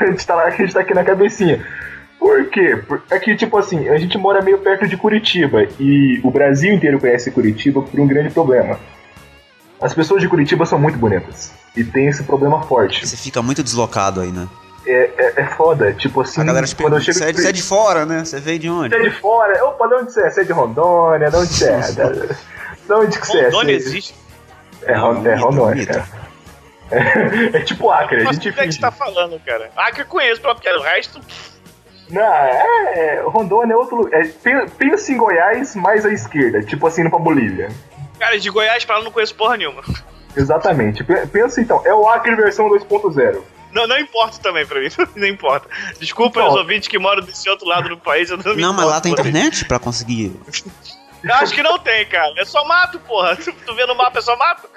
a 0.00 0.06
gente 0.06 0.26
tá 0.26 0.34
lá, 0.34 0.44
a 0.44 0.50
gente 0.50 0.72
tá 0.72 0.80
aqui 0.80 0.94
na 0.94 1.04
cabecinha. 1.04 1.62
Por 2.24 2.46
quê? 2.48 2.82
É 3.10 3.18
que, 3.18 3.36
tipo 3.36 3.58
assim, 3.58 3.86
a 3.90 3.98
gente 3.98 4.16
mora 4.16 4.40
meio 4.40 4.56
perto 4.56 4.88
de 4.88 4.96
Curitiba 4.96 5.64
e 5.78 6.18
o 6.24 6.30
Brasil 6.30 6.72
inteiro 6.72 6.98
conhece 6.98 7.30
Curitiba 7.30 7.82
por 7.82 8.00
um 8.00 8.06
grande 8.06 8.30
problema. 8.30 8.80
As 9.78 9.92
pessoas 9.92 10.22
de 10.22 10.28
Curitiba 10.28 10.64
são 10.64 10.78
muito 10.78 10.96
bonitas. 10.96 11.52
E 11.76 11.84
tem 11.84 12.06
esse 12.06 12.22
problema 12.22 12.62
forte. 12.62 13.06
Você 13.06 13.14
fica 13.14 13.42
muito 13.42 13.62
deslocado 13.62 14.22
aí, 14.22 14.32
né? 14.32 14.48
É, 14.86 15.10
é, 15.18 15.32
é 15.42 15.46
foda, 15.48 15.92
tipo 15.92 16.22
assim. 16.22 16.40
A 16.40 16.44
galera 16.44 16.66
te 16.66 16.74
quando 16.74 16.94
eu 16.96 16.98
pergunta, 16.98 17.12
chego 17.12 17.18
você 17.18 17.24
é, 17.28 17.32
de, 17.32 17.42
você 17.42 17.48
é 17.48 17.52
de 17.52 17.62
fora, 17.62 18.06
né? 18.06 18.24
Você 18.24 18.40
veio 18.40 18.58
de 18.58 18.70
onde? 18.70 18.96
Você 18.96 19.02
é 19.02 19.10
de 19.10 19.16
fora? 19.20 19.64
Opa, 19.66 19.86
de 19.86 19.94
onde 19.94 20.12
você 20.14 20.22
é? 20.22 20.30
Você 20.30 20.40
é 20.40 20.44
de 20.44 20.52
Rondônia? 20.54 21.30
De 21.30 21.36
onde 21.36 21.52
você 21.52 21.68
é? 21.68 21.92
Da- 21.92 22.08
De 22.88 22.92
onde 22.94 23.18
que 23.20 23.26
você 23.26 23.38
é? 23.38 23.44
Rondônia 23.44 23.72
existe. 23.74 24.14
É, 24.84 24.94
Ron- 24.94 25.12
Não, 25.20 25.30
é 25.30 25.34
Rondônia, 25.34 25.86
cara. 25.86 26.08
É, 26.90 27.56
é 27.58 27.60
tipo 27.60 27.90
Acre, 27.90 28.26
a 28.26 28.32
gente 28.32 28.48
o 28.48 28.52
que 28.54 28.60
é 28.60 28.66
que 28.66 28.72
você 28.72 28.80
tá 28.80 28.90
falando, 28.90 29.38
cara? 29.44 29.70
Eu 29.98 30.06
conheço, 30.06 30.40
porque 30.40 30.70
o 30.70 30.80
resto. 30.80 31.20
Não, 32.10 32.22
é. 32.22 33.22
Rondônia 33.26 33.74
é 33.74 33.76
outro 33.76 33.96
lugar. 33.96 34.20
É, 34.20 34.24
pen- 34.28 34.68
pensa 34.78 35.12
em 35.12 35.16
Goiás 35.16 35.74
mais 35.74 36.04
à 36.04 36.12
esquerda, 36.12 36.62
tipo 36.62 36.86
assim, 36.86 37.00
indo 37.00 37.10
pra 37.10 37.18
Bolívia. 37.18 37.68
Cara, 38.18 38.38
de 38.38 38.50
Goiás 38.50 38.84
pra 38.84 38.98
lá 38.98 39.04
não 39.04 39.10
conheço 39.10 39.34
porra 39.34 39.56
nenhuma. 39.56 39.82
Exatamente. 40.36 41.02
Pe- 41.04 41.26
Pensa 41.26 41.60
então, 41.60 41.82
é 41.84 41.94
o 41.94 42.08
Acre 42.08 42.34
versão 42.34 42.68
2.0. 42.68 43.40
Não, 43.72 43.86
não 43.88 43.98
importa 43.98 44.38
também 44.40 44.64
pra 44.64 44.80
mim. 44.80 44.88
Não 45.16 45.26
importa. 45.26 45.68
Desculpa 45.98 46.38
Então. 46.38 46.52
os 46.52 46.56
ouvintes 46.58 46.86
que 46.86 46.96
moram 46.96 47.22
desse 47.22 47.48
outro 47.50 47.66
lado 47.66 47.88
do 47.88 47.96
país. 47.98 48.30
Eu 48.30 48.36
não 48.36 48.54
me 48.54 48.62
Não, 48.62 48.72
mas 48.72 48.86
lá 48.86 49.00
tem 49.00 49.10
internet 49.10 49.64
pra 49.64 49.80
conseguir. 49.80 50.32
Eu 51.24 51.34
acho 51.36 51.54
que 51.54 51.62
não 51.62 51.78
tem, 51.78 52.04
cara. 52.06 52.34
É 52.36 52.44
só 52.44 52.64
mato, 52.66 53.00
porra. 53.00 53.34
Tu, 53.34 53.50
tu 53.66 53.74
vê 53.74 53.86
no 53.86 53.94
mapa, 53.96 54.18
é 54.18 54.22
só 54.22 54.36
mato. 54.36 54.68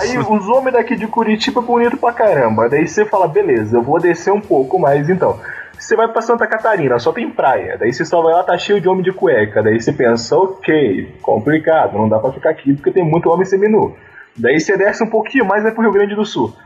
Aí 0.00 0.16
os 0.18 0.48
homens 0.48 0.72
daqui 0.72 0.96
de 0.96 1.06
Curitiba 1.06 1.60
é 1.60 1.64
bonito 1.64 1.96
pra 1.98 2.12
caramba. 2.14 2.66
Daí 2.68 2.88
você 2.88 3.04
fala, 3.04 3.28
beleza, 3.28 3.76
eu 3.76 3.82
vou 3.82 4.00
descer 4.00 4.32
um 4.32 4.40
pouco 4.40 4.78
mais 4.78 5.08
então. 5.10 5.38
Você 5.82 5.96
vai 5.96 6.06
pra 6.06 6.22
Santa 6.22 6.46
Catarina, 6.46 6.96
só 7.00 7.12
tem 7.12 7.28
praia. 7.28 7.76
Daí 7.76 7.92
você 7.92 8.04
só 8.04 8.22
vai 8.22 8.32
lá, 8.32 8.44
tá 8.44 8.56
cheio 8.56 8.80
de 8.80 8.88
homem 8.88 9.02
de 9.02 9.12
cueca. 9.12 9.60
Daí 9.60 9.80
você 9.80 9.92
pensa, 9.92 10.36
ok, 10.36 11.16
complicado, 11.20 11.98
não 11.98 12.08
dá 12.08 12.20
pra 12.20 12.32
ficar 12.32 12.50
aqui 12.50 12.72
porque 12.74 12.92
tem 12.92 13.04
muito 13.04 13.28
homem 13.28 13.44
seminu. 13.44 13.96
Daí 14.36 14.60
você 14.60 14.76
desce 14.76 15.02
um 15.02 15.10
pouquinho 15.10 15.44
mais, 15.44 15.64
vai 15.64 15.72
pro 15.72 15.82
Rio 15.82 15.92
Grande 15.92 16.14
do 16.14 16.24
Sul. 16.24 16.56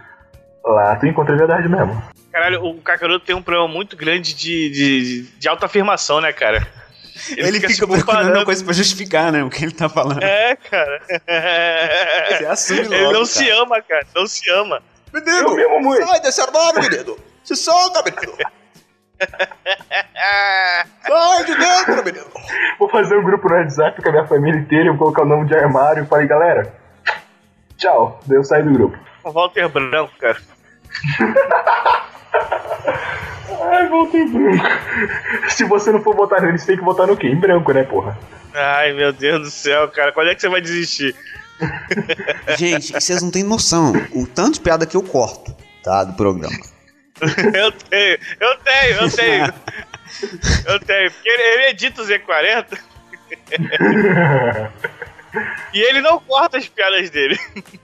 Lá 0.62 0.96
tu 0.96 1.06
encontra 1.06 1.34
a 1.34 1.38
verdade 1.38 1.66
mesmo. 1.66 2.00
Caralho, 2.30 2.62
o 2.62 2.74
Kakaroto 2.82 3.24
tem 3.24 3.34
um 3.34 3.40
problema 3.40 3.66
muito 3.66 3.96
grande 3.96 4.34
de, 4.34 4.70
de, 4.70 5.22
de 5.22 5.48
autoafirmação, 5.48 6.20
né, 6.20 6.30
cara? 6.34 6.66
Ele, 7.34 7.58
fica, 7.58 7.72
se 7.72 7.86
procurando 7.86 8.44
coisa 8.44 8.62
pra 8.62 8.74
justificar, 8.74 9.32
né? 9.32 9.42
O 9.42 9.48
que 9.48 9.64
ele 9.64 9.72
tá 9.72 9.88
falando. 9.88 10.22
É, 10.22 10.56
cara. 10.56 11.00
Você 12.28 12.44
assume 12.44 12.82
logo, 12.82 12.94
Ele 12.94 13.04
não 13.04 13.12
cara. 13.12 13.24
se 13.24 13.50
ama, 13.50 13.80
cara. 13.80 14.06
Não 14.14 14.26
se 14.26 14.50
ama. 14.50 14.82
Eu 15.14 15.54
mesmo 15.56 15.80
muito. 15.80 16.06
Sai 16.06 16.20
desse 16.20 16.40
armário, 16.42 16.82
menino! 16.82 17.16
Se 17.42 17.56
solta, 17.56 18.02
menino! 18.04 18.36
Sai 21.06 21.44
de 21.44 21.54
dentro, 21.56 22.04
menino! 22.04 22.26
Vou 22.78 22.88
fazer 22.88 23.16
um 23.16 23.24
grupo 23.24 23.48
no 23.48 23.54
WhatsApp 23.54 24.02
com 24.02 24.08
a 24.08 24.12
minha 24.12 24.26
família 24.26 24.60
inteira, 24.60 24.90
vou 24.90 24.98
colocar 24.98 25.22
o 25.22 25.26
nome 25.26 25.46
de 25.46 25.54
armário 25.54 26.04
e 26.04 26.06
falei, 26.06 26.26
galera, 26.26 26.74
tchau. 27.76 28.20
Daí 28.26 28.36
eu 28.38 28.44
saio 28.44 28.64
do 28.64 28.72
grupo. 28.72 28.98
O 29.24 29.30
Walter 29.30 29.68
Branco, 29.68 30.12
cara. 30.18 30.36
Ai, 33.62 33.86
em 33.86 34.28
branco. 34.32 34.64
Se 35.48 35.64
você 35.64 35.90
não 35.90 36.02
for 36.02 36.14
votar 36.14 36.42
neles, 36.42 36.64
tem 36.64 36.76
que 36.76 36.84
votar 36.84 37.06
no 37.06 37.16
quê? 37.16 37.28
Em 37.28 37.36
branco, 37.36 37.72
né, 37.72 37.82
porra? 37.84 38.18
Ai, 38.54 38.92
meu 38.92 39.12
Deus 39.12 39.42
do 39.42 39.50
céu, 39.50 39.88
cara. 39.88 40.12
Quando 40.12 40.30
é 40.30 40.34
que 40.34 40.40
você 40.40 40.48
vai 40.48 40.60
desistir? 40.60 41.14
Gente, 42.56 42.92
vocês 42.92 43.22
não 43.22 43.30
têm 43.30 43.42
noção 43.42 43.92
o 44.14 44.26
tanto 44.26 44.54
de 44.54 44.60
piada 44.60 44.86
que 44.86 44.96
eu 44.96 45.02
corto, 45.02 45.54
tá? 45.82 46.04
Do 46.04 46.14
programa. 46.14 46.56
Eu 47.54 47.72
tenho, 47.72 48.18
eu 48.40 48.56
tenho, 48.58 48.94
eu 49.00 49.10
tenho. 49.10 49.54
Eu 50.66 50.80
tenho. 50.80 51.10
Porque 51.10 51.28
ele, 51.28 51.42
ele 51.42 51.66
edita 51.70 52.02
o 52.02 52.04
Z40 52.06 52.78
e 55.72 55.78
ele 55.80 56.00
não 56.00 56.18
corta 56.20 56.58
as 56.58 56.68
piadas 56.68 57.10
dele. 57.10 57.38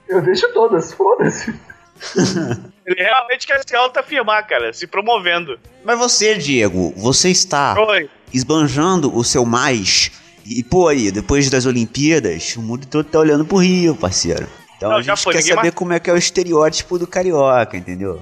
Eu 0.07 0.21
deixo 0.21 0.51
todas, 0.53 0.93
foda-se. 0.93 1.53
Ele 2.85 3.01
realmente 3.01 3.47
quer 3.47 3.61
se 3.65 3.73
autoafirmar, 3.75 4.45
cara, 4.45 4.73
se 4.73 4.85
promovendo. 4.85 5.57
Mas 5.85 5.97
você, 5.97 6.35
Diego, 6.35 6.93
você 6.97 7.29
está 7.29 7.75
Oi. 7.81 8.09
esbanjando 8.33 9.15
o 9.15 9.23
seu 9.23 9.45
mais. 9.45 10.11
E, 10.45 10.61
pô, 10.63 10.89
aí, 10.89 11.09
depois 11.11 11.49
das 11.49 11.65
Olimpíadas, 11.65 12.57
o 12.57 12.61
mundo 12.61 12.85
todo 12.85 13.05
tá 13.05 13.19
olhando 13.19 13.45
pro 13.45 13.55
Rio, 13.57 13.95
parceiro. 13.95 14.45
Então 14.75 14.89
Não, 14.89 14.97
a 14.97 15.01
já 15.01 15.15
gente 15.15 15.23
foi, 15.23 15.33
quer 15.33 15.41
saber 15.43 15.55
mais- 15.55 15.73
como 15.73 15.93
é 15.93 15.99
que 15.99 16.09
é 16.09 16.13
o 16.13 16.17
estereótipo 16.17 16.99
do 16.99 17.07
carioca, 17.07 17.77
entendeu? 17.77 18.21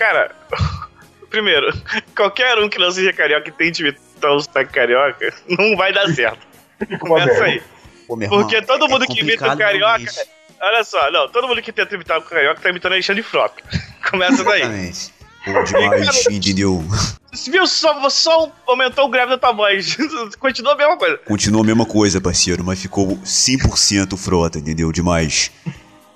Cara, 0.00 0.34
primeiro, 1.28 1.70
qualquer 2.16 2.58
um 2.58 2.70
que 2.70 2.78
não 2.78 2.90
seja 2.90 3.12
carioca 3.12 3.50
e 3.50 3.52
tente 3.52 3.82
imitar 3.82 4.32
o 4.32 4.40
sotaque 4.40 4.72
carioca, 4.72 5.30
não 5.46 5.76
vai 5.76 5.92
dar 5.92 6.08
certo. 6.08 6.38
Começa 6.98 7.44
aí. 7.44 7.62
Pô, 8.08 8.16
Porque 8.16 8.56
irmão, 8.56 8.66
todo 8.66 8.86
é 8.86 8.88
mundo 8.88 9.06
que 9.06 9.20
imita 9.20 9.52
o 9.52 9.58
carioca. 9.58 10.02
isso. 10.02 10.24
Olha 10.58 10.82
só, 10.84 11.10
não, 11.10 11.28
todo 11.28 11.46
mundo 11.46 11.60
que 11.60 11.70
tenta 11.70 11.94
imitar 11.94 12.18
o 12.18 12.22
carioca 12.22 12.62
tá 12.62 12.70
imitando 12.70 12.92
Alexandre 12.92 13.22
Frota. 13.22 13.62
Começa 14.10 14.42
daí. 14.42 14.62
Exatamente. 14.62 15.12
Pô, 15.44 15.62
demais, 15.64 16.26
entendeu? 16.26 16.84
Você 17.30 17.50
viu? 17.50 17.66
Só, 17.66 18.08
só 18.08 18.50
aumentou 18.66 19.04
o 19.06 19.08
grave 19.08 19.30
da 19.30 19.38
tua 19.38 19.52
voz. 19.52 19.96
Continua 20.38 20.72
a 20.72 20.76
mesma 20.76 20.96
coisa. 20.96 21.18
Continuou 21.18 21.62
a 21.62 21.66
mesma 21.66 21.86
coisa, 21.86 22.20
parceiro, 22.20 22.64
mas 22.64 22.80
ficou 22.80 23.18
100% 23.18 24.16
frota, 24.16 24.58
entendeu? 24.58 24.92
Demais. 24.92 25.50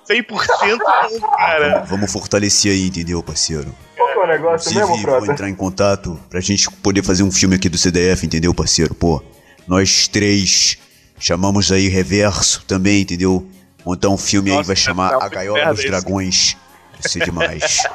100% 0.09 0.77
cara. 1.37 1.73
Vamos, 1.75 1.89
vamos 1.89 2.11
fortalecer 2.11 2.71
aí, 2.71 2.87
entendeu, 2.87 3.21
parceiro? 3.23 3.73
Qual 3.95 4.11
que 4.11 4.19
é 4.19 4.23
o 4.23 4.27
negócio 4.27 4.71
Inclusive, 4.71 5.05
mesmo, 5.05 5.19
vou 5.19 5.31
entrar 5.31 5.49
em 5.49 5.55
contato 5.55 6.19
pra 6.29 6.39
gente 6.39 6.69
poder 6.71 7.03
fazer 7.03 7.23
um 7.23 7.31
filme 7.31 7.55
aqui 7.55 7.69
do 7.69 7.77
CDF, 7.77 8.25
entendeu, 8.25 8.53
parceiro? 8.53 8.93
Pô, 8.93 9.21
nós 9.67 10.07
três 10.07 10.77
chamamos 11.19 11.71
aí 11.71 11.87
Reverso 11.87 12.63
também, 12.65 13.01
entendeu? 13.01 13.47
Montar 13.85 14.09
um 14.09 14.17
filme 14.17 14.49
aí 14.49 14.57
Nossa, 14.57 14.67
vai 14.67 14.75
chamar 14.75 15.17
tá 15.17 15.25
A 15.25 15.29
Gaiola 15.29 15.73
dos. 15.73 15.85
Dragões. 15.85 16.57
Vai 16.93 17.11
ser 17.11 17.25
demais. 17.25 17.83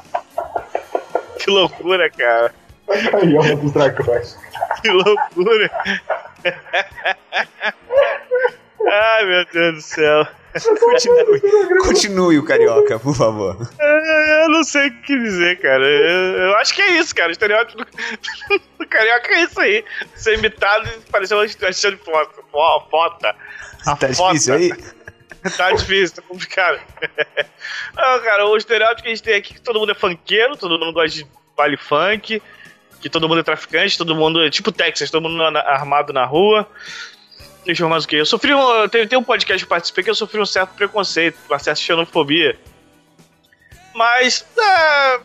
Que 1.43 1.51
loucura, 1.51 2.11
cara. 2.11 2.55
Gaiola 2.87 3.57
dos 3.57 3.73
dragões. 3.73 4.37
Que 4.83 4.91
loucura. 4.91 5.71
Ai, 8.91 9.25
meu 9.27 9.45
Deus 9.53 9.75
do 9.77 9.81
céu. 9.83 10.27
continue, 10.81 11.41
continue 11.85 12.39
o 12.39 12.45
carioca, 12.45 12.99
por 12.99 13.15
favor. 13.15 13.57
Eu 13.79 14.49
não 14.49 14.65
sei 14.65 14.89
o 14.89 15.03
que 15.03 15.17
dizer, 15.17 15.61
cara. 15.61 15.85
Eu, 15.85 16.39
eu 16.49 16.57
acho 16.57 16.75
que 16.75 16.83
é 16.83 16.99
isso, 16.99 17.15
cara. 17.15 17.29
O 17.29 17.33
estereótipo 17.33 17.85
do, 17.85 17.91
do 18.79 18.87
carioca 18.89 19.29
é 19.33 19.43
isso 19.43 19.61
aí. 19.61 19.85
Ser 20.17 20.35
imitado 20.39 20.89
e 20.89 21.11
parecer 21.11 21.35
uma 21.35 21.45
extensão 21.45 21.91
de 21.93 21.99
foto. 21.99 22.43
Fo- 22.51 22.87
Fota. 22.91 23.35
A 23.87 23.95
Tá 23.97 24.13
fota. 24.13 24.33
difícil 24.33 24.55
aí? 24.55 24.73
Tá 25.57 25.71
difícil, 25.73 26.17
tá 26.17 26.23
complicado. 26.23 26.81
Não, 27.97 28.21
cara, 28.21 28.47
o 28.47 28.57
estereótipo 28.57 29.03
que 29.03 29.09
a 29.09 29.11
gente 29.15 29.23
tem 29.23 29.35
aqui 29.37 29.53
é 29.53 29.55
que 29.57 29.61
todo 29.63 29.79
mundo 29.79 29.93
é 29.93 29.95
funkeiro, 29.95 30.57
todo 30.57 30.79
mundo 30.79 30.93
gosta 30.93 31.17
de 31.17 31.27
baile 31.57 31.77
funk, 31.77 32.43
que 33.01 33.09
todo 33.09 33.29
mundo 33.29 33.41
é 33.41 33.43
traficante, 33.45 33.97
todo 33.97 34.15
mundo 34.17 34.45
é 34.45 34.51
tipo 34.51 34.71
Texas, 34.73 35.11
todo 35.11 35.23
mundo 35.23 35.51
na- 35.51 35.61
armado 35.61 36.13
na 36.13 36.25
rua. 36.27 36.69
Deixa 37.71 37.85
eu 37.85 37.89
mais 37.89 38.03
o 38.03 38.09
que. 38.09 38.17
Eu 38.17 38.27
sofri 38.27 38.53
um. 38.53 38.89
Tem, 38.89 39.07
tem 39.07 39.17
um 39.17 39.23
podcast 39.23 39.59
que 39.59 39.65
eu 39.65 39.69
participei 39.69 40.03
que 40.03 40.11
eu 40.11 40.15
sofri 40.17 40.41
um 40.41 40.45
certo 40.47 40.71
preconceito, 40.75 41.39
uma 41.49 41.57
certa 41.57 41.81
xenofobia. 41.81 42.59
Mas. 43.95 44.45
é, 44.59 45.21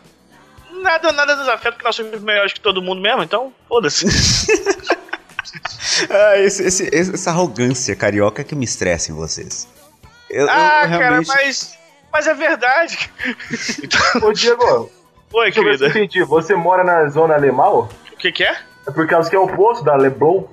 nada, 0.83 1.11
nada 1.11 1.35
desafeta, 1.35 1.71
porque 1.71 1.83
nós 1.83 1.95
somos 1.95 2.21
melhores 2.21 2.53
que 2.53 2.59
todo 2.59 2.83
mundo 2.83 3.01
mesmo, 3.01 3.23
então 3.23 3.51
foda-se. 3.67 4.05
Ah, 6.09 6.37
esse- 6.37 6.63
esse- 6.63 6.89
essa 6.93 7.29
arrogância 7.29 7.95
carioca 7.95 8.43
que 8.43 8.53
me 8.53 8.65
estressa 8.65 9.11
em 9.11 9.15
vocês. 9.15 9.67
Eu, 10.29 10.41
eu 10.41 10.49
ah, 10.49 10.55
cara, 10.55 10.85
realmente- 10.87 11.27
mas. 11.27 11.77
Mas 12.11 12.27
é 12.27 12.33
verdade. 12.33 13.09
Ô, 14.21 14.33
Diego, 14.33 14.91
Oi, 15.33 15.45
deixa 15.51 15.59
eu 15.59 15.63
eu 15.63 15.77
querida. 15.77 15.87
entendi. 15.87 16.23
Você 16.25 16.53
mora 16.53 16.83
na 16.83 17.07
zona 17.09 17.37
Lemal? 17.37 17.89
O 18.11 18.17
que, 18.17 18.31
que 18.31 18.43
é? 18.43 18.57
É 18.87 18.91
por 18.91 19.07
causa 19.07 19.29
que 19.29 19.35
é 19.35 19.39
o 19.39 19.43
oposto 19.45 19.83
da 19.85 19.95
Leblon? 19.95 20.43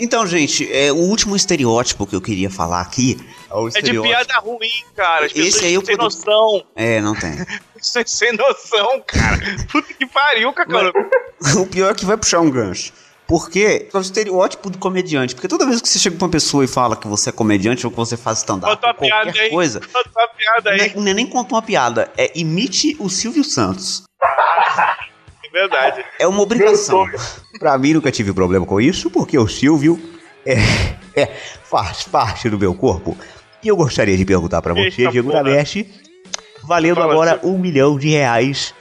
Então, 0.00 0.26
gente, 0.26 0.70
é, 0.72 0.90
o 0.90 0.96
último 0.96 1.36
estereótipo 1.36 2.06
que 2.06 2.16
eu 2.16 2.20
queria 2.20 2.48
falar 2.50 2.80
aqui 2.80 3.18
é 3.50 3.54
o 3.54 3.68
É 3.68 3.82
de 3.82 4.00
piada 4.00 4.34
ruim, 4.38 4.70
cara. 4.96 5.26
As 5.26 5.32
Esse 5.36 5.64
aí 5.66 5.74
eu 5.74 5.84
sem 5.84 5.96
poder- 5.96 6.04
noção. 6.04 6.64
É, 6.74 7.00
não 7.00 7.14
tem. 7.14 7.32
Sem, 7.82 8.06
sem 8.06 8.32
noção, 8.36 9.02
cara. 9.06 9.38
Puta 9.72 9.94
que 9.94 10.04
pariu, 10.04 10.52
cara. 10.52 10.92
o 11.56 11.66
pior 11.66 11.90
é 11.92 11.94
que 11.94 12.04
vai 12.04 12.14
puxar 12.18 12.40
um 12.40 12.50
gancho. 12.50 12.92
Porque 13.26 13.88
é 13.90 13.96
o 13.96 14.00
estereótipo 14.02 14.68
do 14.68 14.76
comediante. 14.76 15.34
Porque 15.34 15.48
toda 15.48 15.64
vez 15.64 15.80
que 15.80 15.88
você 15.88 15.98
chega 15.98 16.14
pra 16.16 16.26
uma 16.26 16.30
pessoa 16.30 16.62
e 16.62 16.66
fala 16.68 16.94
que 16.94 17.08
você 17.08 17.30
é 17.30 17.32
comediante 17.32 17.86
ou 17.86 17.90
que 17.90 17.96
você 17.96 18.18
faz 18.18 18.38
stand-up, 18.38 18.76
qualquer 18.82 19.06
piada 19.06 19.30
aí. 19.40 19.48
coisa, 19.48 19.80
Conta 19.80 20.10
uma 20.14 20.28
piada 20.28 20.70
não 20.72 20.76
é, 20.76 20.82
aí. 20.82 20.92
não 20.94 21.08
é 21.10 21.14
nem 21.14 21.26
conta 21.26 21.54
uma 21.54 21.62
piada, 21.62 22.12
é 22.18 22.30
imite 22.38 22.94
o 22.98 23.08
Silvio 23.08 23.44
Santos. 23.44 24.02
É 25.52 25.58
verdade. 25.58 26.04
É 26.18 26.26
uma 26.26 26.40
obrigação. 26.42 27.06
Pra 27.58 27.76
mim 27.76 27.94
nunca 27.94 28.10
tive 28.12 28.32
problema 28.32 28.64
com 28.64 28.80
isso, 28.80 29.10
porque 29.10 29.38
o 29.38 29.48
Silvio 29.48 30.00
é, 30.46 30.54
é, 31.14 31.26
faz 31.64 32.04
parte 32.04 32.48
do 32.48 32.58
meu 32.58 32.74
corpo. 32.74 33.16
E 33.62 33.68
eu 33.68 33.76
gostaria 33.76 34.16
de 34.16 34.24
perguntar 34.24 34.62
pra 34.62 34.72
você, 34.72 35.02
Eita 35.02 35.10
Diego. 35.12 35.32
Daveste, 35.32 35.86
valendo 36.64 36.96
Fala, 36.96 37.12
agora 37.12 37.30
Silvio. 37.32 37.50
um 37.50 37.58
milhão 37.58 37.98
de 37.98 38.08
reais. 38.10 38.74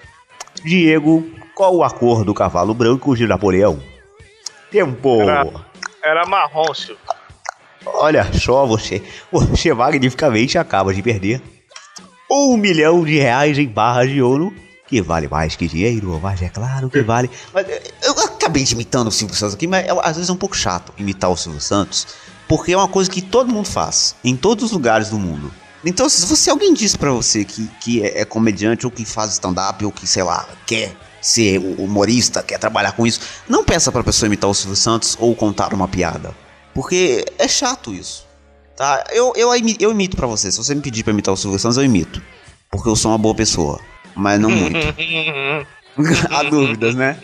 Diego, 0.64 1.30
qual 1.56 1.84
a 1.84 1.90
cor 1.90 2.24
do 2.24 2.34
cavalo 2.34 2.74
branco 2.74 3.16
de 3.16 3.26
Napoleão? 3.28 3.82
Tempo! 4.72 5.22
Era- 5.22 5.48
Era 6.04 6.26
marrom, 6.28 6.74
Silvio. 6.74 6.98
Olha 7.86 8.26
só 8.34 8.66
você, 8.66 9.02
você 9.32 9.74
magnificamente 9.74 10.58
acaba 10.58 10.94
de 10.94 11.02
perder 11.02 11.42
um 12.32 12.56
milhão 12.58 13.04
de 13.04 13.18
reais 13.18 13.58
em 13.58 13.68
barras 13.68 14.10
de 14.10 14.22
ouro, 14.22 14.54
que 14.90 15.02
vale 15.02 15.28
mais 15.28 15.56
que 15.56 15.68
dinheiro, 15.68 16.20
mas 16.22 16.42
é 16.42 16.50
claro 16.50 16.90
que 16.90 17.02
vale. 17.02 17.30
Mas 17.54 17.68
eh, 17.70 17.84
eu 18.02 18.12
acabei 18.20 18.66
imitando 18.70 19.08
o 19.08 19.12
Silvio 19.12 19.36
Santos 19.36 19.54
aqui, 19.54 19.68
mas 19.68 19.86
às 20.02 20.16
vezes 20.16 20.30
é 20.30 20.34
um 20.34 20.38
pouco 20.38 20.58
chato 20.58 20.92
imitar 20.98 21.30
o 21.30 21.38
Silvio 21.38 21.62
Santos, 21.62 22.08
porque 22.48 22.74
é 22.74 22.78
uma 22.78 22.88
coisa 22.88 23.10
que 23.10 23.22
todo 23.22 23.54
mundo 23.54 23.68
faz, 23.68 24.16
em 24.24 24.36
todos 24.36 24.66
os 24.66 24.72
lugares 24.72 25.10
do 25.10 25.20
mundo. 25.20 25.52
Então, 25.86 26.10
se 26.10 26.26
você 26.26 26.50
alguém 26.50 26.74
diz 26.74 26.96
pra 26.96 27.12
você 27.12 27.46
que, 27.46 27.68
que 27.80 28.04
é, 28.04 28.22
é 28.22 28.26
comediante 28.26 28.86
ou 28.86 28.92
que 28.92 29.06
faz 29.06 29.34
stand-up 29.34 29.86
ou 29.86 29.92
que, 29.92 30.06
sei 30.06 30.24
lá, 30.24 30.46
quer 30.66 30.94
ser 31.22 31.58
humorista, 31.78 32.44
quer 32.44 32.58
trabalhar 32.58 32.94
com 32.94 33.06
isso, 33.06 33.22
não 33.48 33.64
peça 33.64 33.92
pra 33.92 34.04
pessoa 34.04 34.28
imitar 34.28 34.50
o 34.50 34.54
Silvio 34.54 34.76
Santos 34.76 35.16
ou 35.20 35.34
contar 35.36 35.74
uma 35.74 35.88
piada. 35.88 36.36
Porque 36.74 37.26
é 37.38 37.48
chato 37.48 37.94
isso. 37.94 38.28
Tá? 38.76 39.04
Eu, 39.12 39.34
eu, 39.36 39.50
eu 39.80 39.92
imito 39.92 40.18
pra 40.18 40.28
você. 40.28 40.52
Se 40.52 40.58
você 40.58 40.74
me 40.74 40.82
pedir 40.82 41.04
pra 41.04 41.14
imitar 41.14 41.34
o 41.34 41.38
Silvio 41.38 41.60
Santos, 41.60 41.78
eu 41.78 41.84
imito. 41.84 42.22
Porque 42.72 42.90
eu 42.90 42.96
sou 42.96 43.12
uma 43.12 43.18
boa 43.18 43.36
pessoa. 43.36 43.80
Mas 44.20 44.40
não 44.40 44.50
muito. 44.50 44.78
Há 46.30 46.44
dúvidas, 46.44 46.94
né? 46.94 47.18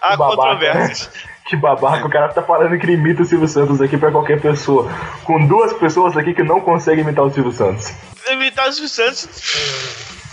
Há 0.00 0.16
controvérsias. 0.16 1.10
Que 1.46 1.56
babaca, 1.56 2.06
o 2.06 2.10
cara 2.10 2.28
tá 2.28 2.42
falando 2.42 2.78
que 2.78 2.86
ele 2.86 2.94
imita 2.94 3.22
o 3.22 3.24
Silvio 3.26 3.46
Santos 3.46 3.80
aqui 3.82 3.98
pra 3.98 4.10
qualquer 4.10 4.40
pessoa. 4.40 4.90
Com 5.24 5.46
duas 5.46 5.74
pessoas 5.74 6.16
aqui 6.16 6.32
que 6.32 6.42
não 6.42 6.60
conseguem 6.60 7.04
imitar 7.04 7.24
o 7.24 7.30
Silvio 7.30 7.52
Santos. 7.52 7.92
Imitar 8.30 8.68
o 8.68 8.72
Silvio 8.72 8.88
Santos, 8.88 9.28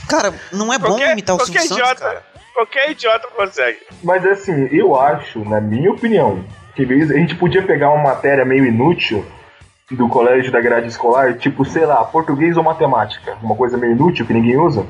Cara, 0.08 0.34
não 0.54 0.72
é 0.74 0.80
bom 0.80 0.88
qualquer, 0.88 1.12
imitar 1.12 1.36
o 1.36 1.39
Silvio 1.39 1.62
Santos, 1.62 1.78
idiota, 1.78 2.02
cara. 2.02 2.24
qualquer 2.54 2.91
idiota 2.91 3.28
consegue. 3.36 3.80
Mas 4.02 4.26
assim, 4.26 4.70
eu 4.72 4.98
acho, 4.98 5.44
na 5.44 5.60
minha 5.60 5.91
opinião, 5.91 6.46
que 6.74 6.84
a 6.84 7.17
gente 7.17 7.36
podia 7.36 7.63
pegar 7.63 7.89
uma 7.89 8.04
matéria 8.04 8.46
meio 8.46 8.65
inútil 8.65 9.26
do 9.91 10.08
colégio 10.08 10.51
da 10.51 10.62
grade 10.62 10.88
escolar, 10.88 11.34
tipo, 11.38 11.65
sei 11.65 11.86
lá, 11.86 12.04
português 12.06 12.56
ou 12.58 12.63
matemática, 12.63 13.36
uma 13.43 13.56
coisa 13.56 13.77
meio 13.77 13.91
inútil 13.93 14.25
que 14.25 14.34
ninguém 14.34 14.58
usa, 14.58 14.86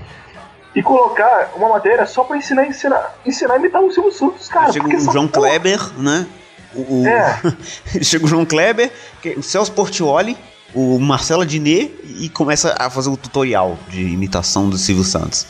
e 0.75 0.81
colocar 0.83 1.51
uma 1.55 1.69
matéria 1.69 2.05
só 2.05 2.23
pra 2.23 2.37
ensinar, 2.37 2.65
ensinar, 2.67 3.15
ensinar 3.25 3.55
a 3.55 3.57
imitar 3.57 3.81
o 3.81 3.91
Silvio 3.91 4.11
Santos, 4.11 4.47
cara. 4.47 4.71
Chega 4.71 4.87
o 4.87 4.99
João 5.11 5.27
porra- 5.27 5.47
Kleber, 5.49 5.79
né? 5.99 6.25
O, 6.73 7.01
o- 7.01 7.07
É. 7.07 7.39
Chega 8.03 8.25
o 8.25 8.27
João 8.27 8.45
Kleber, 8.45 8.91
que- 9.21 9.31
o 9.31 9.43
Celso 9.43 9.71
Portioli, 9.73 10.37
o 10.73 10.97
Marcelo 10.99 11.45
Diné 11.45 11.89
e 12.19 12.29
começa 12.29 12.75
a 12.79 12.89
fazer 12.89 13.09
o 13.09 13.17
tutorial 13.17 13.77
de 13.89 14.01
imitação 14.07 14.69
do 14.69 14.77
Silvio 14.77 15.03
Santos. 15.03 15.45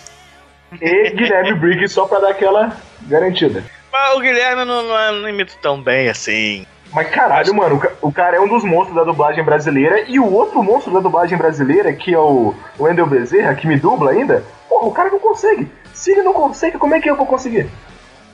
E 0.81 1.09
Guilherme 1.11 1.53
Briggs 1.59 1.93
só 1.93 2.05
pra 2.07 2.19
dar 2.19 2.29
aquela 2.29 2.75
garantida. 3.03 3.63
Mas 3.91 4.15
o 4.15 4.21
Guilherme 4.21 4.63
não, 4.65 4.81
não, 4.81 5.21
não 5.21 5.29
imita 5.29 5.53
tão 5.61 5.79
bem 5.83 6.07
assim. 6.09 6.65
Mas 6.93 7.09
caralho, 7.09 7.53
mano, 7.55 7.75
o 7.75 7.79
ca- 7.79 7.91
o 8.01 8.11
cara 8.11 8.35
é 8.35 8.39
um 8.41 8.47
dos 8.47 8.63
monstros 8.65 8.95
da 8.95 9.03
dublagem 9.05 9.43
brasileira 9.43 10.03
e 10.09 10.19
o 10.19 10.29
outro 10.31 10.61
monstro 10.61 10.91
da 10.93 10.99
dublagem 10.99 11.37
brasileira, 11.37 11.93
que 11.93 12.13
é 12.13 12.19
o 12.19 12.53
Wendel 12.79 13.07
Bezerra, 13.07 13.55
que 13.55 13.65
me 13.65 13.77
dubla 13.79 14.11
ainda, 14.11 14.43
porra, 14.67 14.87
o 14.87 14.91
cara 14.91 15.09
não 15.09 15.19
consegue. 15.19 15.71
Se 15.93 16.11
ele 16.11 16.23
não 16.23 16.33
consegue, 16.33 16.77
como 16.77 16.93
é 16.93 16.99
que 16.99 17.09
eu 17.09 17.15
vou 17.15 17.25
conseguir? 17.25 17.69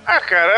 Ah, 0.06 0.20
cara. 0.22 0.54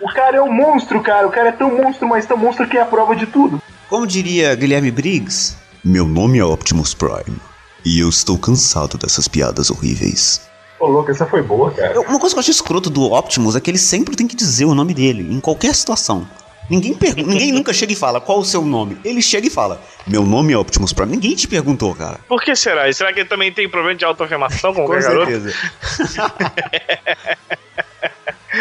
O 0.00 0.08
cara 0.14 0.36
é 0.36 0.40
um 0.42 0.52
monstro, 0.52 1.02
cara. 1.02 1.26
O 1.26 1.30
cara 1.30 1.48
é 1.48 1.52
tão 1.52 1.70
monstro, 1.76 2.06
mas 2.08 2.26
tão 2.26 2.36
monstro 2.36 2.66
que 2.68 2.76
é 2.76 2.80
a 2.82 2.84
prova 2.86 3.14
de 3.16 3.26
tudo. 3.26 3.60
Como 3.88 4.06
diria 4.06 4.54
Guilherme 4.54 4.90
Briggs, 4.90 5.56
meu 5.84 6.06
nome 6.06 6.38
é 6.38 6.44
Optimus 6.44 6.94
Prime. 6.94 7.36
E 7.84 8.00
eu 8.00 8.08
estou 8.08 8.38
cansado 8.38 8.96
dessas 8.96 9.28
piadas 9.28 9.70
horríveis. 9.70 10.48
Ô, 10.84 10.88
louco, 10.88 11.10
essa 11.10 11.24
foi 11.26 11.42
boa, 11.42 11.70
cara. 11.70 11.98
Uma 12.00 12.18
coisa 12.20 12.34
que 12.34 12.38
eu 12.38 12.40
acho 12.40 12.50
escroto 12.50 12.90
do 12.90 13.12
Optimus 13.12 13.56
é 13.56 13.60
que 13.60 13.70
ele 13.70 13.78
sempre 13.78 14.14
tem 14.16 14.26
que 14.26 14.36
dizer 14.36 14.64
o 14.66 14.74
nome 14.74 14.92
dele, 14.94 15.26
em 15.32 15.40
qualquer 15.40 15.74
situação. 15.74 16.26
Ninguém, 16.68 16.96
ninguém 17.16 17.52
nunca 17.52 17.72
chega 17.74 17.92
e 17.92 17.96
fala 17.96 18.20
qual 18.22 18.38
o 18.38 18.44
seu 18.44 18.62
nome. 18.62 18.96
Ele 19.04 19.20
chega 19.20 19.46
e 19.46 19.50
fala: 19.50 19.80
Meu 20.06 20.22
nome 20.22 20.52
é 20.54 20.56
Optimus 20.58 20.92
Prime. 20.94 21.12
Ninguém 21.12 21.34
te 21.34 21.46
perguntou, 21.46 21.94
cara. 21.94 22.18
Por 22.26 22.42
que 22.42 22.56
será? 22.56 22.88
E 22.88 22.94
será 22.94 23.12
que 23.12 23.20
ele 23.20 23.28
também 23.28 23.52
tem 23.52 23.68
problema 23.68 23.94
de 23.98 24.04
autoafirmação 24.04 24.72
Com 24.72 24.86
garoto? 24.88 25.26
certeza. 25.30 25.54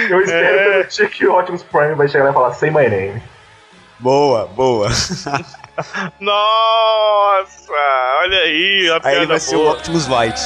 Eu 0.09 0.19
espero 0.21 0.45
É. 0.45 0.71
pelo 0.79 0.89
dia 0.89 1.07
que 1.07 1.25
o 1.27 1.37
Optimus 1.39 1.63
Prime 1.63 1.95
vai 1.95 2.07
chegar 2.09 2.25
lá 2.25 2.31
e 2.31 2.33
falar 2.33 2.53
Say 2.53 2.69
my 2.71 2.89
name. 2.89 3.21
Boa, 3.99 4.47
boa. 4.47 4.89
Nossa, 6.19 7.71
olha 8.21 8.37
aí, 8.39 8.99
Aí 9.03 9.15
ele 9.15 9.25
vai 9.27 9.39
ser 9.39 9.55
o 9.55 9.59
boa. 9.59 9.73
Optimus 9.73 10.07
White. 10.07 10.41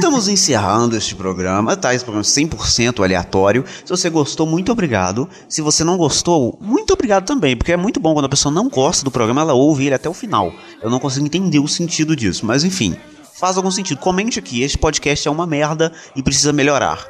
Estamos 0.00 0.28
encerrando 0.28 0.96
este 0.96 1.14
programa, 1.14 1.76
tá? 1.76 1.94
Esse 1.94 2.02
programa 2.02 2.26
é 2.26 2.42
100% 2.42 3.04
aleatório. 3.04 3.66
Se 3.84 3.90
você 3.90 4.08
gostou, 4.08 4.46
muito 4.46 4.72
obrigado. 4.72 5.28
Se 5.46 5.60
você 5.60 5.84
não 5.84 5.98
gostou, 5.98 6.56
muito 6.58 6.94
obrigado 6.94 7.26
também, 7.26 7.54
porque 7.54 7.70
é 7.70 7.76
muito 7.76 8.00
bom 8.00 8.14
quando 8.14 8.24
a 8.24 8.28
pessoa 8.30 8.50
não 8.50 8.70
gosta 8.70 9.04
do 9.04 9.10
programa, 9.10 9.42
ela 9.42 9.52
ouve 9.52 9.84
ele 9.84 9.94
até 9.94 10.08
o 10.08 10.14
final. 10.14 10.54
Eu 10.80 10.88
não 10.88 10.98
consigo 10.98 11.26
entender 11.26 11.58
o 11.58 11.68
sentido 11.68 12.16
disso, 12.16 12.46
mas 12.46 12.64
enfim, 12.64 12.96
faz 13.34 13.58
algum 13.58 13.70
sentido. 13.70 13.98
Comente 13.98 14.38
aqui, 14.38 14.62
este 14.62 14.78
podcast 14.78 15.28
é 15.28 15.30
uma 15.30 15.46
merda 15.46 15.92
e 16.16 16.22
precisa 16.22 16.50
melhorar. 16.50 17.06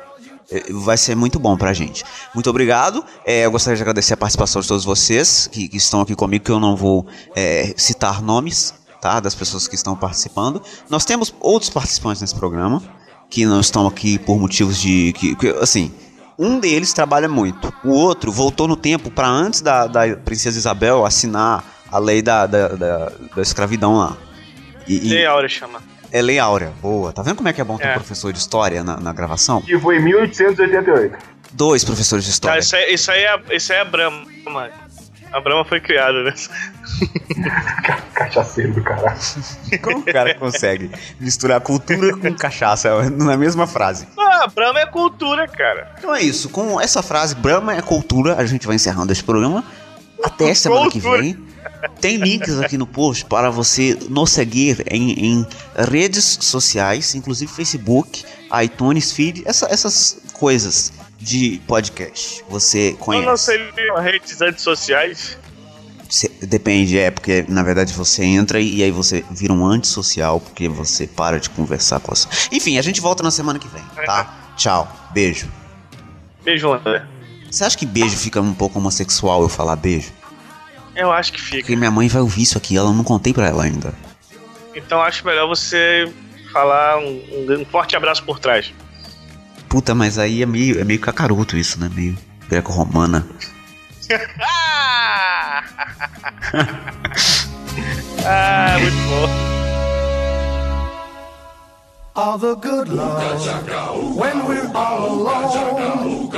É, 0.51 0.65
Vai 0.73 0.97
ser 0.97 1.15
muito 1.15 1.39
bom 1.39 1.57
pra 1.57 1.73
gente. 1.73 2.03
Muito 2.35 2.51
obrigado. 2.51 3.05
É, 3.25 3.47
eu 3.47 3.53
gostaria 3.53 3.77
de 3.77 3.83
agradecer 3.83 4.15
a 4.15 4.17
participação 4.17 4.61
de 4.61 4.67
todos 4.67 4.85
vocês 4.85 5.47
que, 5.47 5.69
que 5.69 5.77
estão 5.77 6.01
aqui 6.01 6.17
comigo, 6.17 6.45
que 6.45 6.51
eu 6.51 6.59
não 6.59 6.75
vou 6.75 7.07
é, 7.37 7.73
citar 7.77 8.21
nomes, 8.21 8.75
tá? 9.01 9.21
Das 9.21 9.35
pessoas 9.35 9.67
que 9.69 9.75
estão 9.75 9.97
participando. 9.97 10.63
Nós 10.89 11.05
temos 11.05 11.35
outros 11.41 11.71
participantes 11.71 12.21
nesse 12.23 12.35
programa 12.35 12.83
que 13.29 13.47
não 13.47 13.61
estão 13.61 13.87
aqui 13.87 14.19
por 14.19 14.39
motivos 14.39 14.79
de. 14.81 15.13
Que, 15.15 15.35
que, 15.37 15.49
assim, 15.61 15.93
um 16.39 16.59
deles 16.59 16.93
trabalha 16.93 17.29
muito. 17.29 17.73
O 17.85 17.91
outro 17.91 18.33
voltou 18.33 18.67
no 18.67 18.77
tempo 18.77 19.11
para 19.11 19.29
antes 19.29 19.61
da, 19.61 19.87
da 19.87 20.17
Princesa 20.17 20.59
Isabel 20.59 21.05
assinar 21.07 21.65
a 21.93 21.99
lei 21.99 22.23
da, 22.23 22.47
da, 22.47 22.69
da, 22.69 23.13
da 23.37 23.43
escravidão 23.43 23.97
lá. 23.99 24.17
E, 24.89 24.97
e- 25.07 25.11
Lei 25.11 25.27
Áurea 25.27 25.49
chama. 25.49 25.81
é 26.11 26.21
lei 26.23 26.39
áurea. 26.39 26.73
Boa. 26.83 27.13
Tá 27.13 27.23
vendo 27.23 27.37
como 27.37 27.49
é 27.49 27.53
que 27.53 27.61
é 27.61 27.65
bom 27.65 27.77
ter 27.77 27.87
um 27.87 27.91
É. 27.91 27.95
professor 27.95 28.33
de 28.33 28.39
história 28.39 28.83
na, 28.83 28.97
na 28.99 29.13
gravação? 29.13 29.61
Que 29.63 29.79
foi 29.79 29.99
em 29.99 30.03
1888. 30.05 31.17
Dois 31.53 31.85
professores 31.85 32.25
de 32.25 32.31
história. 32.31 32.55
Cara, 32.55 32.61
isso 32.65 32.75
aí, 32.77 32.95
isso 32.95 33.11
aí 33.13 33.23
é, 33.25 33.57
isso 33.57 33.73
aí 33.73 33.79
é 33.79 33.83
a 33.83 33.85
Brahma. 33.85 34.25
A 35.33 35.41
Brahma 35.41 35.65
foi 35.65 35.81
criada, 35.81 36.23
né? 36.25 36.33
Cachaceiro 38.25 38.75
do 38.75 38.83
caralho. 38.83 39.19
Como 39.83 39.99
o 40.01 40.05
cara 40.05 40.35
consegue 40.35 40.91
misturar 41.19 41.59
cultura 41.63 42.17
com 42.19 42.35
cachaça 42.35 43.09
na 43.11 43.35
mesma 43.37 43.67
frase? 43.67 44.07
Ah, 44.19 44.47
Brahma 44.55 44.81
é 44.81 44.87
cultura, 44.87 45.49
cara. 45.49 45.95
Então 45.99 46.15
é 46.15 46.21
isso. 46.23 46.51
Com 46.51 46.79
essa 46.81 47.03
frase, 47.03 47.35
Brahma 47.35 47.75
é 47.75 47.81
cultura, 47.81 48.37
a 48.37 48.45
gente 48.45 48.67
vai 48.67 48.77
encerrando 48.77 49.11
este 49.11 49.25
programa. 49.25 49.65
Até 50.23 50.53
semana 50.53 50.91
que 50.91 51.01
vem. 51.01 51.39
Tem 51.99 52.17
links 52.19 52.59
aqui 52.61 52.77
no 52.77 52.87
post 52.87 53.25
para 53.25 53.49
você 53.51 53.97
nos 54.11 54.31
seguir 54.33 54.85
em, 54.91 55.13
em 55.13 55.47
redes 55.91 56.39
sociais, 56.43 57.15
inclusive 57.15 57.51
Facebook, 57.51 58.23
iTunes, 58.63 59.13
Feed, 59.13 59.43
essa- 59.47 59.67
essas 59.71 60.19
coisas 60.35 60.93
de 61.19 61.61
podcast. 61.67 62.45
Você 62.51 62.89
Eu 62.89 62.93
não 62.93 62.99
conhece. 62.99 63.45
sei 63.45 63.61
redes 64.03 64.41
antissociais. 64.43 65.39
Depende, 66.43 66.99
é, 66.99 67.11
porque 67.11 67.45
na 67.49 67.63
verdade 67.63 67.93
você 67.93 68.25
entra 68.25 68.61
e, 68.61 68.79
e 68.79 68.83
aí 68.83 68.91
você 68.91 69.25
vira 69.31 69.53
um 69.53 69.65
antissocial, 69.65 70.41
porque 70.41 70.69
você 70.69 71.07
para 71.07 71.39
de 71.39 71.49
conversar 71.51 72.01
com 72.01 72.13
as. 72.13 72.27
Enfim, 72.51 72.79
a 72.79 72.83
gente 72.83 73.01
volta 73.01 73.23
na 73.23 73.31
semana 73.31 73.59
que 73.59 73.69
vem, 73.69 73.83
tá? 74.05 74.53
Tchau, 74.57 74.91
beijo. 75.13 75.49
Beijo, 76.45 76.73
André. 76.73 77.05
Você 77.51 77.65
acha 77.65 77.77
que 77.79 77.87
beijo 77.87 78.17
fica 78.17 78.41
um 78.41 78.53
pouco 78.55 78.79
homossexual 78.79 79.43
eu 79.43 79.49
falar 79.49 79.77
beijo? 79.77 80.11
Eu 80.97 81.13
acho 81.13 81.33
que 81.33 81.41
fica. 81.41 81.59
Porque 81.59 81.77
minha 81.77 81.91
mãe 81.91 82.09
vai 82.09 82.21
ouvir 82.23 82.43
isso 82.43 82.59
aqui, 82.59 82.77
ela 82.77 82.93
não 82.93 83.05
contei 83.05 83.33
pra 83.33 83.47
ela 83.47 83.63
ainda. 83.65 83.95
Então 84.75 85.01
acho 85.03 85.25
melhor 85.25 85.47
você 85.49 86.13
falar 86.53 86.99
um, 86.99 87.05
um- 87.49 87.61
um 87.61 87.65
forte 87.65 87.95
abraço 87.95 88.25
por 88.25 88.39
trás. 88.41 88.73
Puta, 89.69 89.95
mas 89.95 90.19
aí 90.19 90.43
é 90.43 90.47
meio, 90.47 90.81
é 90.81 90.85
meio 90.85 90.99
cacaroto 90.99 91.57
isso, 91.57 91.79
né? 91.79 91.89
Meio 91.95 92.17
greco-romana. 92.49 93.25
Ah! 98.23 98.77
muito 98.79 99.09
bom. 99.09 99.51
all 102.21 102.37
the 102.37 102.55
good 102.57 102.89
love 102.89 104.17
when 104.17 104.47
we're 104.47 104.71
all 104.75 105.23
alone. 105.23 106.31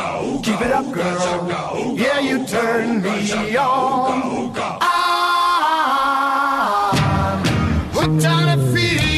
Keep 0.42 0.60
it 0.60 0.70
up, 0.70 0.92
girl. 0.92 1.96
Yeah, 1.96 2.20
you 2.20 2.46
turn 2.46 3.02
me 3.02 3.56
on. 3.56 4.52
I'm 4.80 5.44
hooked 7.92 8.24
on 8.24 8.48
a 8.48 8.56
feeling. 8.72 9.11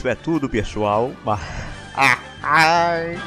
Isso 0.00 0.08
é 0.08 0.14
tudo, 0.14 0.48
pessoal. 0.48 1.12
Ai. 2.42 3.18